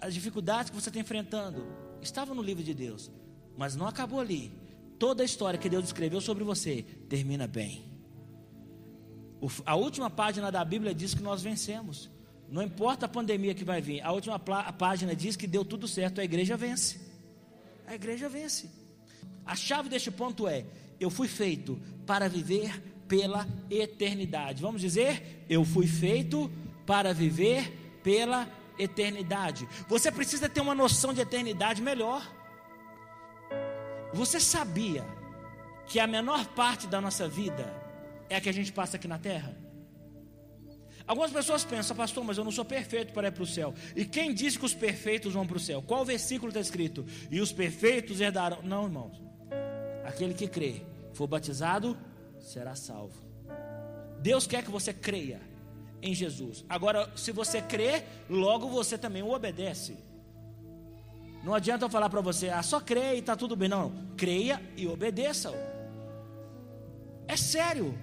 [0.00, 1.66] as dificuldades que você está enfrentando,
[2.00, 3.10] estavam no livro de Deus,
[3.56, 4.52] mas não acabou ali.
[4.98, 7.84] Toda a história que Deus escreveu sobre você termina bem.
[9.66, 12.08] A última página da Bíblia diz que nós vencemos.
[12.48, 16.20] Não importa a pandemia que vai vir, a última página diz que deu tudo certo,
[16.20, 17.03] a igreja vence.
[17.86, 18.70] A igreja vence.
[19.44, 20.64] A chave deste ponto é:
[20.98, 24.62] eu fui feito para viver pela eternidade.
[24.62, 26.50] Vamos dizer, eu fui feito
[26.86, 29.68] para viver pela eternidade.
[29.88, 32.28] Você precisa ter uma noção de eternidade melhor.
[34.12, 35.04] Você sabia
[35.86, 37.72] que a menor parte da nossa vida
[38.28, 39.63] é a que a gente passa aqui na terra?
[41.06, 43.74] Algumas pessoas pensam, pastor, mas eu não sou perfeito para ir para o céu.
[43.94, 45.82] E quem diz que os perfeitos vão para o céu?
[45.82, 47.04] Qual versículo está escrito?
[47.30, 48.62] E os perfeitos herdarão.
[48.62, 49.22] Não, irmãos.
[50.04, 50.82] Aquele que crê,
[51.12, 51.96] for batizado,
[52.40, 53.22] será salvo.
[54.20, 55.40] Deus quer que você creia
[56.00, 56.64] em Jesus.
[56.68, 59.96] Agora, se você crê, logo você também o obedece.
[61.42, 63.68] Não adianta eu falar para você, ah, só creia e está tudo bem.
[63.68, 65.54] Não, creia e obedeça-o.
[67.28, 67.94] É sério.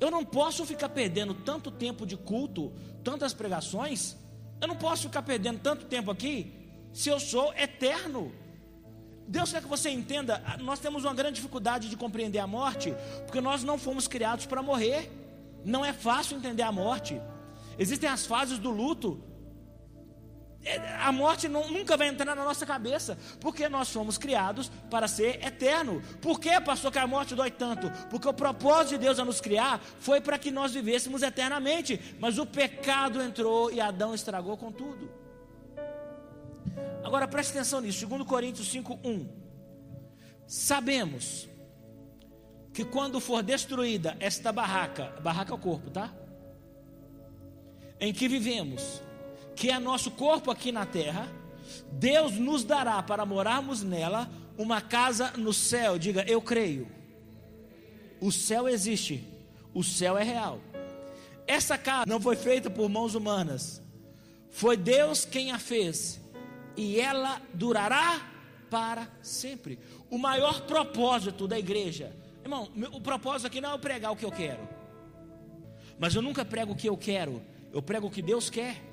[0.00, 2.72] Eu não posso ficar perdendo tanto tempo de culto,
[3.04, 4.16] tantas pregações.
[4.60, 6.52] Eu não posso ficar perdendo tanto tempo aqui,
[6.92, 8.32] se eu sou eterno.
[9.28, 12.92] Deus quer que você entenda, nós temos uma grande dificuldade de compreender a morte,
[13.26, 15.10] porque nós não fomos criados para morrer.
[15.64, 17.20] Não é fácil entender a morte.
[17.78, 19.22] Existem as fases do luto.
[20.62, 25.08] É, a morte não, nunca vai entrar na nossa cabeça, porque nós fomos criados para
[25.08, 26.02] ser eterno.
[26.20, 27.90] Por que, pastor, que a morte dói tanto?
[28.10, 32.38] Porque o propósito de Deus a nos criar foi para que nós vivêssemos eternamente, mas
[32.38, 35.10] o pecado entrou e Adão estragou com tudo.
[37.02, 39.26] Agora preste atenção nisso, 2 Coríntios 5:1.
[40.46, 41.48] Sabemos
[42.72, 46.12] que quando for destruída esta barraca, barraca é o corpo, tá?
[47.98, 49.02] Em que vivemos,
[49.60, 51.30] que é nosso corpo aqui na terra,
[51.92, 55.98] Deus nos dará para morarmos nela uma casa no céu.
[55.98, 56.88] Diga, eu creio.
[58.22, 59.22] O céu existe,
[59.74, 60.62] o céu é real.
[61.46, 63.82] Essa casa não foi feita por mãos humanas,
[64.50, 66.18] foi Deus quem a fez,
[66.74, 68.18] e ela durará
[68.70, 69.78] para sempre.
[70.08, 74.24] O maior propósito da igreja, irmão, o propósito aqui não é eu pregar o que
[74.24, 74.66] eu quero,
[75.98, 78.88] mas eu nunca prego o que eu quero, eu prego o que Deus quer.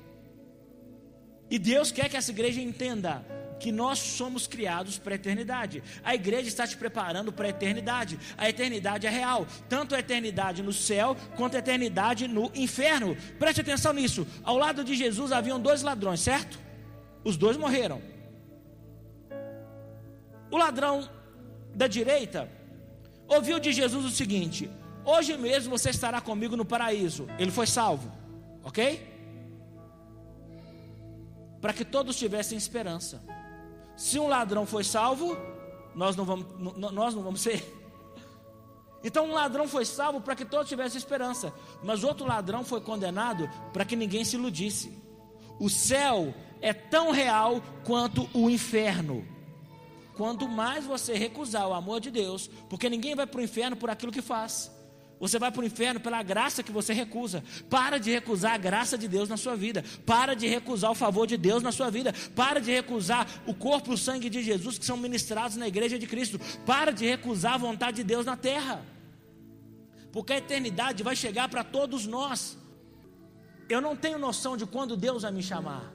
[1.50, 3.24] E Deus quer que essa igreja entenda
[3.58, 5.82] que nós somos criados para a eternidade.
[6.04, 8.18] A igreja está te preparando para a eternidade.
[8.36, 13.16] A eternidade é real, tanto a eternidade no céu quanto a eternidade no inferno.
[13.38, 14.26] Preste atenção nisso.
[14.42, 16.58] Ao lado de Jesus haviam dois ladrões, certo?
[17.24, 18.00] Os dois morreram.
[20.50, 21.08] O ladrão
[21.74, 22.48] da direita
[23.26, 24.70] ouviu de Jesus o seguinte:
[25.04, 27.26] Hoje mesmo você estará comigo no paraíso.
[27.38, 28.10] Ele foi salvo,
[28.62, 29.17] ok?
[31.60, 33.22] Para que todos tivessem esperança.
[33.96, 35.36] Se um ladrão foi salvo,
[35.94, 36.46] nós não vamos,
[36.92, 37.74] nós não vamos ser.
[39.00, 41.54] Então um ladrão foi salvo para que todos tivessem esperança,
[41.84, 44.92] mas outro ladrão foi condenado para que ninguém se iludisse.
[45.60, 49.24] O céu é tão real quanto o inferno.
[50.16, 53.88] Quanto mais você recusar o amor de Deus, porque ninguém vai para o inferno por
[53.88, 54.68] aquilo que faz.
[55.20, 57.42] Você vai para o inferno pela graça que você recusa.
[57.68, 59.84] Para de recusar a graça de Deus na sua vida.
[60.06, 62.14] Para de recusar o favor de Deus na sua vida.
[62.36, 65.98] Para de recusar o corpo e o sangue de Jesus que são ministrados na igreja
[65.98, 66.40] de Cristo.
[66.64, 68.84] Para de recusar a vontade de Deus na terra.
[70.12, 72.56] Porque a eternidade vai chegar para todos nós.
[73.68, 75.92] Eu não tenho noção de quando Deus vai me chamar.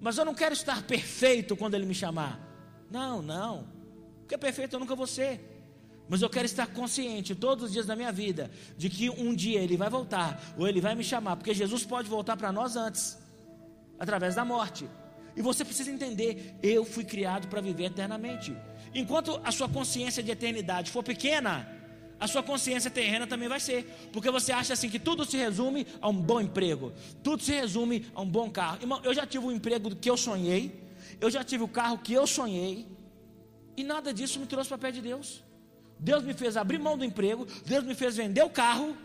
[0.00, 2.40] Mas eu não quero estar perfeito quando Ele me chamar.
[2.90, 3.68] Não, não.
[4.20, 5.59] Porque perfeito eu nunca vou ser.
[6.10, 9.60] Mas eu quero estar consciente todos os dias da minha vida de que um dia
[9.60, 13.16] Ele vai voltar, ou Ele vai me chamar, porque Jesus pode voltar para nós antes,
[13.96, 14.88] através da morte.
[15.36, 18.52] E você precisa entender: eu fui criado para viver eternamente.
[18.92, 21.64] Enquanto a sua consciência de eternidade for pequena,
[22.18, 25.86] a sua consciência terrena também vai ser, porque você acha assim que tudo se resume
[26.02, 26.92] a um bom emprego,
[27.22, 28.78] tudo se resume a um bom carro.
[28.80, 30.82] Irmão, eu já tive o emprego que eu sonhei,
[31.20, 32.88] eu já tive o carro que eu sonhei,
[33.76, 35.48] e nada disso me trouxe para pé de Deus.
[36.00, 38.96] Deus me fez abrir mão do emprego, Deus me fez vender o carro,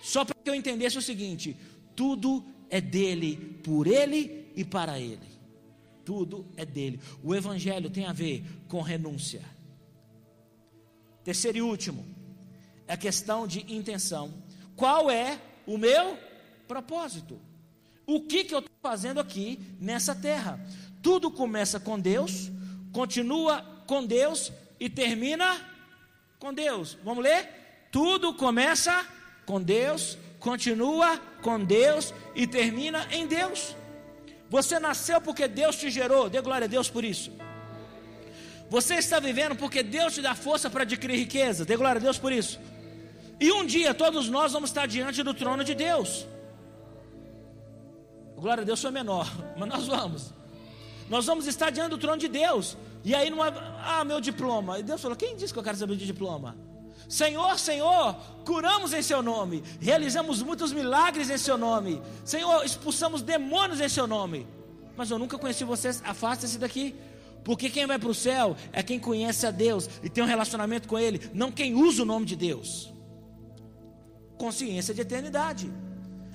[0.00, 1.56] só para que eu entendesse o seguinte:
[1.96, 5.32] tudo é dele, por ele e para ele.
[6.04, 7.00] Tudo é dele.
[7.22, 9.42] O evangelho tem a ver com renúncia.
[11.24, 12.04] Terceiro e último,
[12.86, 14.32] é a questão de intenção.
[14.74, 16.18] Qual é o meu
[16.66, 17.38] propósito?
[18.06, 20.58] O que, que eu estou fazendo aqui nessa terra?
[21.00, 22.50] Tudo começa com Deus,
[22.92, 25.71] continua com Deus e termina
[26.42, 26.98] com Deus.
[27.04, 27.48] Vamos ler?
[27.92, 29.06] Tudo começa
[29.46, 33.76] com Deus, continua com Deus e termina em Deus.
[34.50, 37.30] Você nasceu porque Deus te gerou, dê glória a Deus por isso.
[38.68, 42.18] Você está vivendo porque Deus te dá força para adquirir riqueza, dê glória a Deus
[42.18, 42.58] por isso.
[43.38, 46.26] E um dia todos nós vamos estar diante do trono de Deus.
[48.34, 50.41] Glória a Deus foi menor, mas nós vamos.
[51.12, 52.74] Nós vamos estar diante do trono de Deus.
[53.04, 53.48] E aí, numa,
[53.84, 54.78] ah, meu diploma.
[54.78, 56.56] E Deus falou: Quem disse que eu quero saber de diploma?
[57.06, 63.78] Senhor, Senhor, curamos em Seu nome, realizamos muitos milagres em Seu nome, Senhor, expulsamos demônios
[63.78, 64.46] em Seu nome.
[64.96, 66.94] Mas eu nunca conheci vocês, afaste-se daqui.
[67.44, 70.88] Porque quem vai para o céu é quem conhece a Deus e tem um relacionamento
[70.88, 72.90] com Ele, não quem usa o nome de Deus.
[74.38, 75.70] Consciência de eternidade.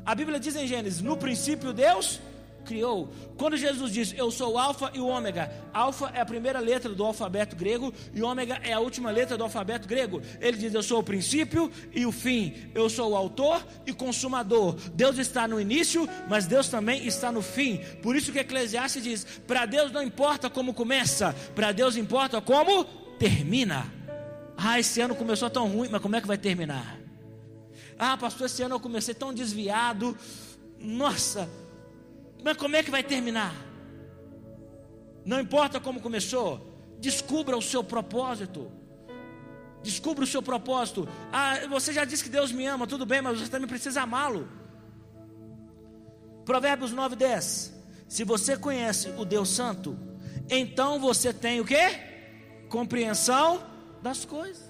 [0.05, 2.19] A Bíblia diz em Gênesis: no princípio Deus
[2.67, 3.09] criou.
[3.37, 6.93] Quando Jesus diz, Eu sou o Alfa e o Ômega, Alfa é a primeira letra
[6.93, 10.21] do alfabeto grego e Ômega é a última letra do alfabeto grego.
[10.41, 14.75] Ele diz, Eu sou o princípio e o fim, eu sou o autor e consumador.
[14.93, 17.77] Deus está no início, mas Deus também está no fim.
[18.03, 22.83] Por isso que Eclesiastes diz: Para Deus não importa como começa, para Deus importa como
[23.17, 23.91] termina.
[24.57, 26.99] Ah, esse ano começou tão ruim, mas como é que vai terminar?
[27.99, 30.17] Ah, pastor, esse ano eu comecei tão desviado.
[30.79, 31.49] Nossa,
[32.47, 33.53] mas como é que vai terminar?
[35.25, 38.71] Não importa como começou, descubra o seu propósito.
[39.83, 41.09] Descubra o seu propósito.
[41.29, 44.47] Ah, você já disse que Deus me ama, tudo bem, mas você também precisa amá-lo.
[46.45, 47.73] Provérbios 9, 10.
[48.07, 49.99] Se você conhece o Deus Santo,
[50.49, 51.99] então você tem o que?
[52.69, 53.61] Compreensão
[54.01, 54.66] das coisas.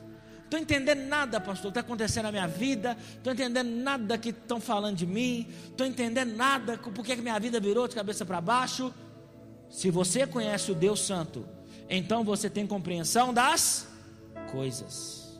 [0.47, 2.95] Estou entendendo nada, pastor, está acontecendo na minha vida.
[3.17, 5.45] Estou entendendo nada que estão falando de mim.
[5.65, 8.93] Estou entendendo nada porque que minha vida virou de cabeça para baixo.
[9.69, 11.45] Se você conhece o Deus Santo,
[11.89, 13.89] então você tem compreensão das
[14.49, 15.37] coisas.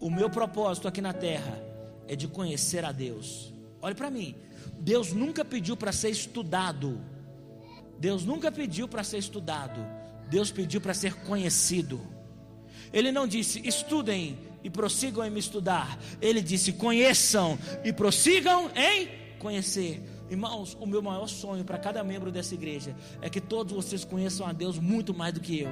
[0.00, 1.62] O meu propósito aqui na terra
[2.08, 3.54] é de conhecer a Deus.
[3.80, 4.34] Olhe para mim.
[4.80, 7.00] Deus nunca pediu para ser estudado.
[8.00, 9.80] Deus nunca pediu para ser estudado.
[10.28, 12.11] Deus pediu para ser conhecido.
[12.92, 15.98] Ele não disse estudem e prossigam em me estudar.
[16.20, 20.02] Ele disse conheçam e prossigam em conhecer.
[20.30, 24.46] Irmãos, o meu maior sonho para cada membro dessa igreja é que todos vocês conheçam
[24.46, 25.70] a Deus muito mais do que eu.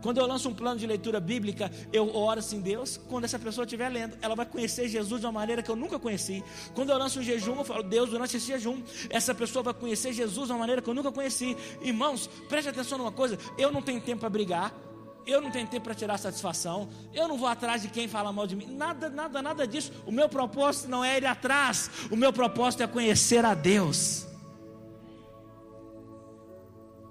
[0.00, 3.64] Quando eu lanço um plano de leitura bíblica, eu oro assim, Deus, quando essa pessoa
[3.64, 6.42] estiver lendo, ela vai conhecer Jesus de uma maneira que eu nunca conheci.
[6.74, 10.12] Quando eu lanço um jejum, eu falo, Deus, durante esse jejum, essa pessoa vai conhecer
[10.12, 11.56] Jesus de uma maneira que eu nunca conheci.
[11.82, 14.72] Irmãos, preste atenção numa coisa, eu não tenho tempo para brigar,
[15.28, 18.46] eu não tenho tempo para tirar satisfação, eu não vou atrás de quem fala mal
[18.46, 19.92] de mim, nada, nada, nada disso.
[20.06, 24.26] O meu propósito não é ir atrás, o meu propósito é conhecer a Deus.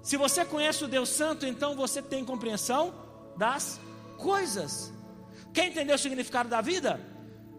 [0.01, 2.93] Se você conhece o Deus Santo, então você tem compreensão
[3.38, 3.80] das
[4.18, 4.91] coisas.
[5.53, 6.99] Quer entender o significado da vida?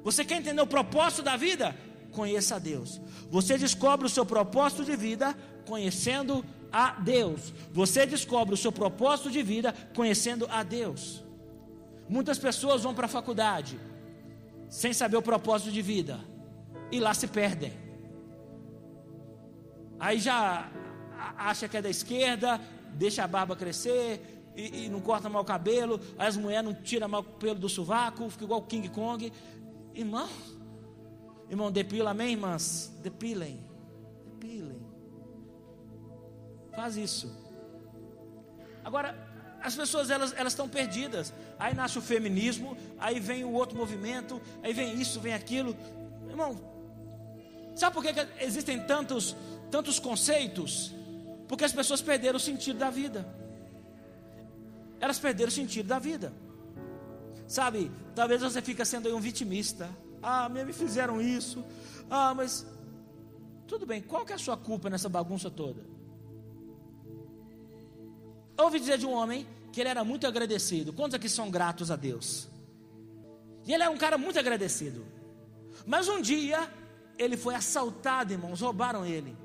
[0.02, 1.76] Você quer entender o propósito da vida?
[2.11, 3.00] Conheça a Deus.
[3.30, 5.36] Você descobre o seu propósito de vida
[5.66, 7.53] conhecendo a Deus.
[7.73, 11.25] Você descobre o seu propósito de vida conhecendo a Deus.
[12.09, 13.79] Muitas pessoas vão para a faculdade
[14.69, 16.21] sem saber o propósito de vida
[16.91, 17.73] e lá se perdem.
[19.99, 20.71] Aí já
[21.37, 22.61] acha que é da esquerda,
[22.95, 27.09] deixa a barba crescer e, e não corta mal o cabelo, as mulheres não tiram
[27.09, 29.33] mal o pelo do sovaco, fica igual King Kong.
[29.95, 30.29] Irmão,
[31.51, 32.93] irmão, depila, amém, irmãs?
[33.03, 33.61] Depilem,
[34.25, 34.78] depilem.
[36.75, 37.31] Faz isso.
[38.85, 39.14] Agora,
[39.61, 41.33] as pessoas elas, elas estão perdidas.
[41.59, 45.77] Aí nasce o feminismo, aí vem o outro movimento, aí vem isso, vem aquilo.
[46.29, 46.59] Irmão,
[47.75, 49.37] sabe por que, que existem tantos,
[49.71, 50.95] tantos conceitos?
[51.49, 53.27] Porque as pessoas perderam o sentido da vida.
[55.01, 56.33] Elas perderam o sentido da vida.
[57.47, 59.89] Sabe, talvez você fique sendo um vitimista.
[60.23, 61.64] Ah, me fizeram isso.
[62.11, 62.66] Ah, mas
[63.66, 65.97] tudo bem, qual que é a sua culpa nessa bagunça toda?
[68.59, 70.92] Eu ouvi dizer de um homem que ele era muito agradecido.
[70.92, 72.48] Quantos aqui são gratos a Deus?
[73.64, 75.06] E ele é um cara muito agradecido.
[75.86, 76.68] Mas um dia
[77.16, 79.36] ele foi assaltado, irmãos, roubaram ele.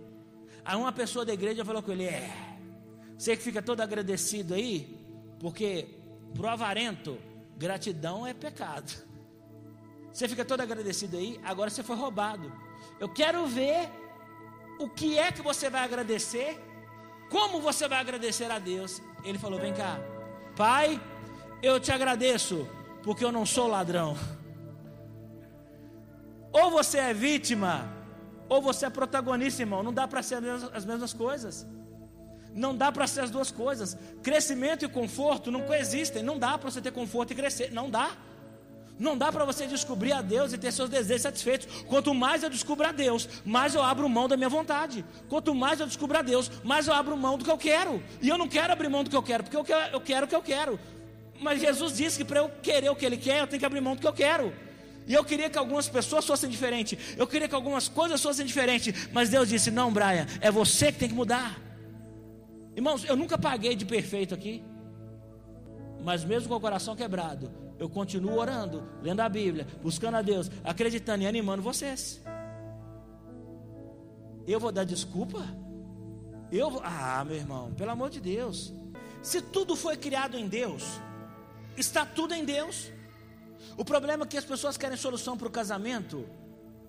[0.66, 2.34] Aí uma pessoa da igreja falou com ele: É,
[3.16, 4.98] você que fica todo agradecido aí,
[5.40, 5.88] porque
[6.34, 7.20] pro avarento,
[7.56, 8.92] gratidão é pecado.
[10.12, 12.54] Você fica todo agradecido aí, agora você foi roubado.
[13.00, 13.90] Eu quero ver
[14.80, 16.62] o que é que você vai agradecer
[17.30, 19.02] como você vai agradecer a Deus?
[19.24, 20.00] Ele falou: Vem cá,
[20.56, 21.02] Pai,
[21.62, 22.68] eu te agradeço,
[23.04, 24.18] porque eu não sou ladrão.
[26.52, 27.92] Ou você é vítima,
[28.48, 29.82] ou você é protagonista, irmão.
[29.82, 30.38] Não dá para ser
[30.72, 31.66] as mesmas coisas.
[32.54, 33.98] Não dá para ser as duas coisas.
[34.22, 36.22] Crescimento e conforto não coexistem.
[36.22, 37.72] Não dá para você ter conforto e crescer.
[37.72, 38.16] Não dá.
[39.00, 41.84] Não dá para você descobrir a Deus e ter seus desejos satisfeitos.
[41.84, 45.04] Quanto mais eu descubro a Deus, mais eu abro mão da minha vontade.
[45.28, 48.02] Quanto mais eu descubro a Deus, mais eu abro mão do que eu quero.
[48.22, 50.36] E eu não quero abrir mão do que eu quero, porque eu quero o que
[50.36, 50.80] eu quero.
[51.42, 53.82] Mas Jesus disse que para eu querer o que Ele quer, eu tenho que abrir
[53.82, 54.54] mão do que eu quero.
[55.06, 56.98] E eu queria que algumas pessoas fossem diferentes.
[57.18, 59.10] Eu queria que algumas coisas fossem diferentes.
[59.12, 61.60] Mas Deus disse: Não, Brian, é você que tem que mudar.
[62.76, 64.64] Irmãos, eu nunca paguei de perfeito aqui.
[66.02, 70.50] Mas mesmo com o coração quebrado, eu continuo orando, lendo a Bíblia, buscando a Deus,
[70.64, 72.22] acreditando e animando vocês.
[74.46, 75.40] Eu vou dar desculpa?
[76.52, 76.82] Eu vou...
[76.84, 78.74] Ah, meu irmão, pelo amor de Deus.
[79.22, 80.84] Se tudo foi criado em Deus,
[81.78, 82.92] está tudo em Deus.
[83.78, 86.28] O problema é que as pessoas querem solução para o casamento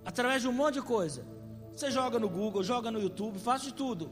[0.04, 1.24] através de um monte de coisa.
[1.72, 4.10] Você joga no Google, joga no YouTube, faz de tudo.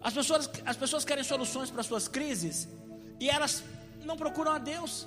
[0.00, 2.68] As pessoas, as pessoas querem soluções para suas crises
[3.20, 3.62] e elas
[4.04, 5.06] não procuram a Deus.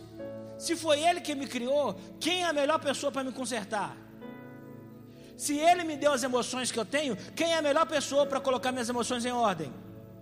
[0.61, 3.97] Se foi Ele que me criou, quem é a melhor pessoa para me consertar?
[5.35, 8.39] Se Ele me deu as emoções que eu tenho, quem é a melhor pessoa para
[8.39, 9.73] colocar minhas emoções em ordem?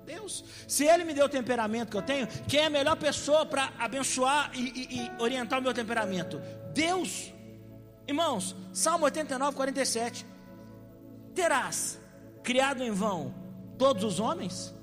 [0.05, 0.45] Deus.
[0.65, 3.73] Se Ele me deu o temperamento que eu tenho, quem é a melhor pessoa para
[3.77, 6.41] abençoar e, e, e orientar o meu temperamento?
[6.73, 7.33] Deus.
[8.07, 10.25] Irmãos, Salmo 89, 47.
[11.35, 11.99] Terás
[12.41, 13.35] criado em vão
[13.77, 14.73] todos os homens?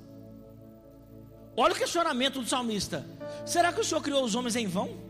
[1.55, 3.03] Olha o questionamento do salmista:
[3.43, 5.06] será que o Senhor criou os homens em vão?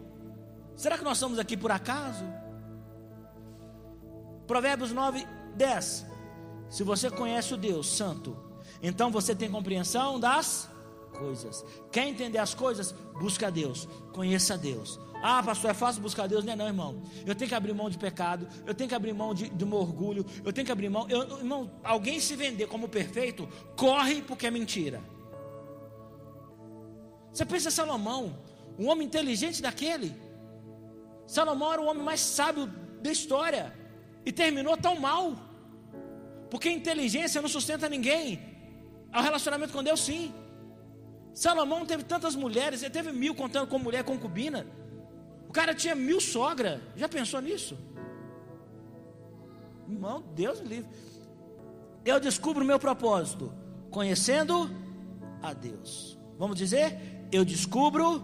[0.77, 2.23] Será que nós estamos aqui por acaso?
[4.45, 6.05] Provérbios 9, 10.
[6.69, 8.37] Se você conhece o Deus Santo,
[8.81, 10.69] então você tem compreensão das
[11.17, 11.65] coisas.
[11.91, 12.91] Quer entender as coisas?
[13.19, 14.99] Busca a Deus, conheça Deus.
[15.23, 16.45] Ah, pastor, é fácil buscar Deus?
[16.45, 17.01] Não é não, irmão.
[17.25, 20.23] Eu tenho que abrir mão de pecado, eu tenho que abrir mão de, meu orgulho,
[20.45, 21.07] eu tenho que abrir mão.
[21.09, 25.01] Eu, irmão, alguém se vender como perfeito, corre porque é mentira.
[27.33, 28.37] Você pensa Salomão,
[28.77, 30.26] um homem inteligente daquele.
[31.27, 32.65] Salomão era o homem mais sábio
[33.01, 33.73] da história
[34.25, 35.33] e terminou tão mal.
[36.49, 38.39] Porque inteligência não sustenta ninguém.
[39.11, 40.33] Ao relacionamento com Deus, sim.
[41.33, 44.65] Salomão teve tantas mulheres, ele teve mil contando com mulher concubina.
[45.47, 46.81] O cara tinha mil sogra.
[46.95, 47.77] Já pensou nisso?
[49.87, 50.89] Irmão, Deus me livre.
[52.03, 53.53] Eu descubro o meu propósito
[53.91, 54.69] conhecendo
[55.41, 56.17] a Deus.
[56.37, 56.97] Vamos dizer?
[57.31, 58.23] Eu descubro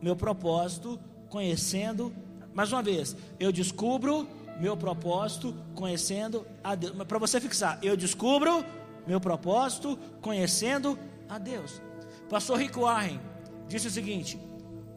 [0.00, 2.14] meu propósito conhecendo.
[2.54, 4.28] Mais uma vez, eu descubro
[4.58, 6.94] meu propósito conhecendo a Deus.
[7.04, 8.64] Para você fixar, eu descubro
[9.06, 10.98] meu propósito conhecendo
[11.28, 11.80] a Deus.
[12.28, 13.20] Pastor Rick Warren
[13.68, 14.38] disse o seguinte: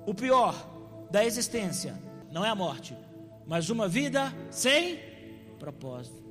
[0.06, 0.53] o pior
[1.10, 1.99] da existência
[2.32, 2.95] não é a morte,
[3.47, 4.99] mas uma vida sem
[5.58, 6.24] propósito.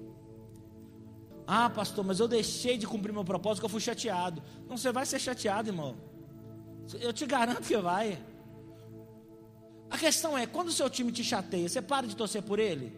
[1.47, 4.43] Ah, pastor, mas eu deixei de cumprir meu propósito porque eu fui chateado.
[4.69, 5.95] Não, você vai ser chateado, irmão.
[7.01, 8.19] Eu te garanto que vai.
[9.95, 12.93] A questão é, quando o seu time te chateia, você para de torcer por ele?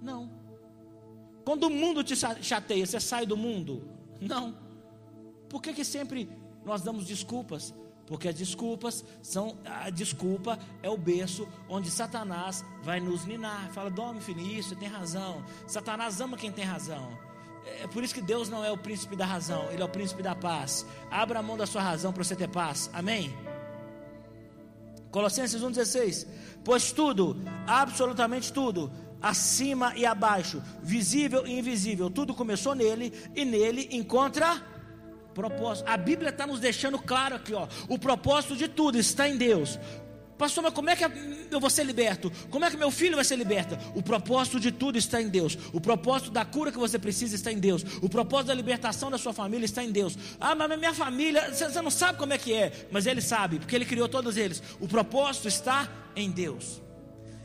[0.00, 0.30] Não.
[1.44, 3.88] Quando o mundo te chateia, você sai do mundo?
[4.20, 4.56] Não.
[5.48, 6.30] Por que, que sempre
[6.64, 7.74] nós damos desculpas?
[8.06, 9.58] Porque as desculpas são.
[9.64, 13.72] A desculpa é o berço onde Satanás vai nos minar.
[13.72, 15.44] Fala, dorme, filho, isso, você tem razão.
[15.66, 17.18] Satanás ama quem tem razão.
[17.80, 20.22] É por isso que Deus não é o príncipe da razão, Ele é o príncipe
[20.22, 20.86] da paz.
[21.10, 22.88] Abra a mão da sua razão para você ter paz.
[22.92, 23.36] Amém?
[25.12, 26.26] Colossenses 1,16.
[26.64, 27.36] Pois tudo,
[27.66, 28.90] absolutamente tudo,
[29.20, 34.60] acima e abaixo, visível e invisível, tudo começou nele e nele encontra
[35.32, 35.88] propósito.
[35.88, 39.78] A Bíblia está nos deixando claro aqui, ó, o propósito de tudo está em Deus.
[40.42, 41.04] Pastor, mas como é que
[41.52, 42.28] eu vou ser liberto?
[42.50, 43.78] Como é que meu filho vai ser liberto?
[43.94, 45.56] O propósito de tudo está em Deus.
[45.72, 47.84] O propósito da cura que você precisa está em Deus.
[48.02, 50.18] O propósito da libertação da sua família está em Deus.
[50.40, 53.76] Ah, mas minha família, você não sabe como é que é, mas ele sabe, porque
[53.76, 54.60] ele criou todos eles.
[54.80, 56.82] O propósito está em Deus.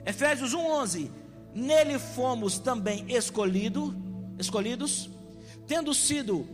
[0.04, 1.12] Efésios 1:11
[1.54, 3.96] nele fomos também escolhido,
[4.40, 5.08] escolhidos,
[5.68, 6.50] tendo sido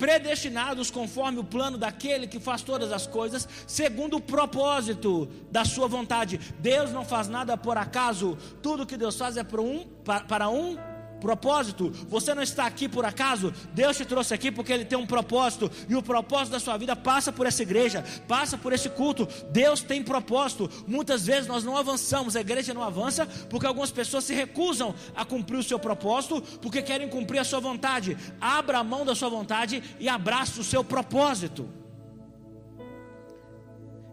[0.00, 5.86] predestinados conforme o plano daquele que faz todas as coisas, segundo o propósito da sua
[5.86, 6.40] vontade.
[6.58, 9.86] Deus não faz nada por acaso, tudo que Deus faz é para um,
[10.26, 10.78] para um
[11.20, 11.90] propósito.
[12.08, 13.52] Você não está aqui por acaso.
[13.72, 15.70] Deus te trouxe aqui porque Ele tem um propósito.
[15.88, 19.28] E o propósito da sua vida passa por essa igreja, passa por esse culto.
[19.52, 20.68] Deus tem propósito.
[20.86, 25.24] Muitas vezes nós não avançamos, a igreja não avança porque algumas pessoas se recusam a
[25.24, 28.16] cumprir o seu propósito porque querem cumprir a sua vontade.
[28.40, 31.68] Abra a mão da sua vontade e abrace o seu propósito.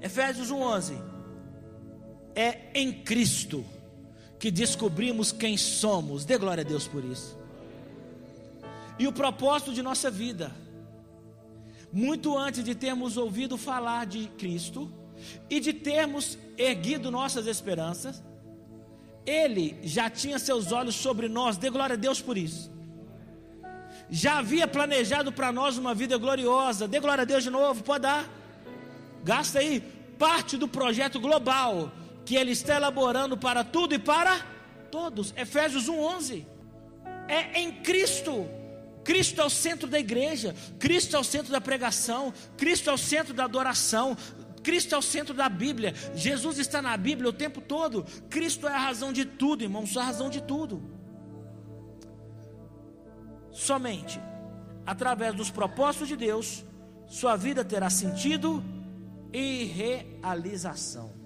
[0.02, 1.02] Efésios 1:11
[2.36, 3.66] é em Cristo
[4.40, 6.26] que descobrimos quem somos.
[6.26, 7.38] Dê glória a Deus por isso.
[9.00, 10.52] E o propósito de nossa vida.
[11.92, 14.92] Muito antes de termos ouvido falar de Cristo
[15.50, 18.24] e de termos erguido nossas esperanças,
[19.26, 21.58] Ele já tinha seus olhos sobre nós.
[21.58, 22.72] Dê glória a Deus por isso.
[24.10, 26.88] Já havia planejado para nós uma vida gloriosa.
[26.88, 28.30] Dê glória a Deus de novo, pode dar.
[29.24, 29.82] Gasta aí
[30.18, 31.92] parte do projeto global
[32.28, 34.38] que Ele está elaborando para tudo e para
[34.92, 35.34] todos.
[35.38, 36.46] Efésios 1:11.
[37.26, 38.46] É em Cristo.
[39.06, 42.98] Cristo é o centro da igreja, Cristo é o centro da pregação, Cristo é o
[42.98, 44.18] centro da adoração,
[44.62, 45.94] Cristo é o centro da Bíblia.
[46.14, 48.04] Jesus está na Bíblia o tempo todo.
[48.30, 50.84] Cristo é a razão de tudo, irmãos, a razão de tudo.
[53.54, 54.20] Somente
[54.86, 56.66] através dos propósitos de Deus,
[57.08, 58.62] sua vida terá sentido
[59.32, 61.17] e realização.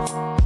[0.00, 0.39] We'll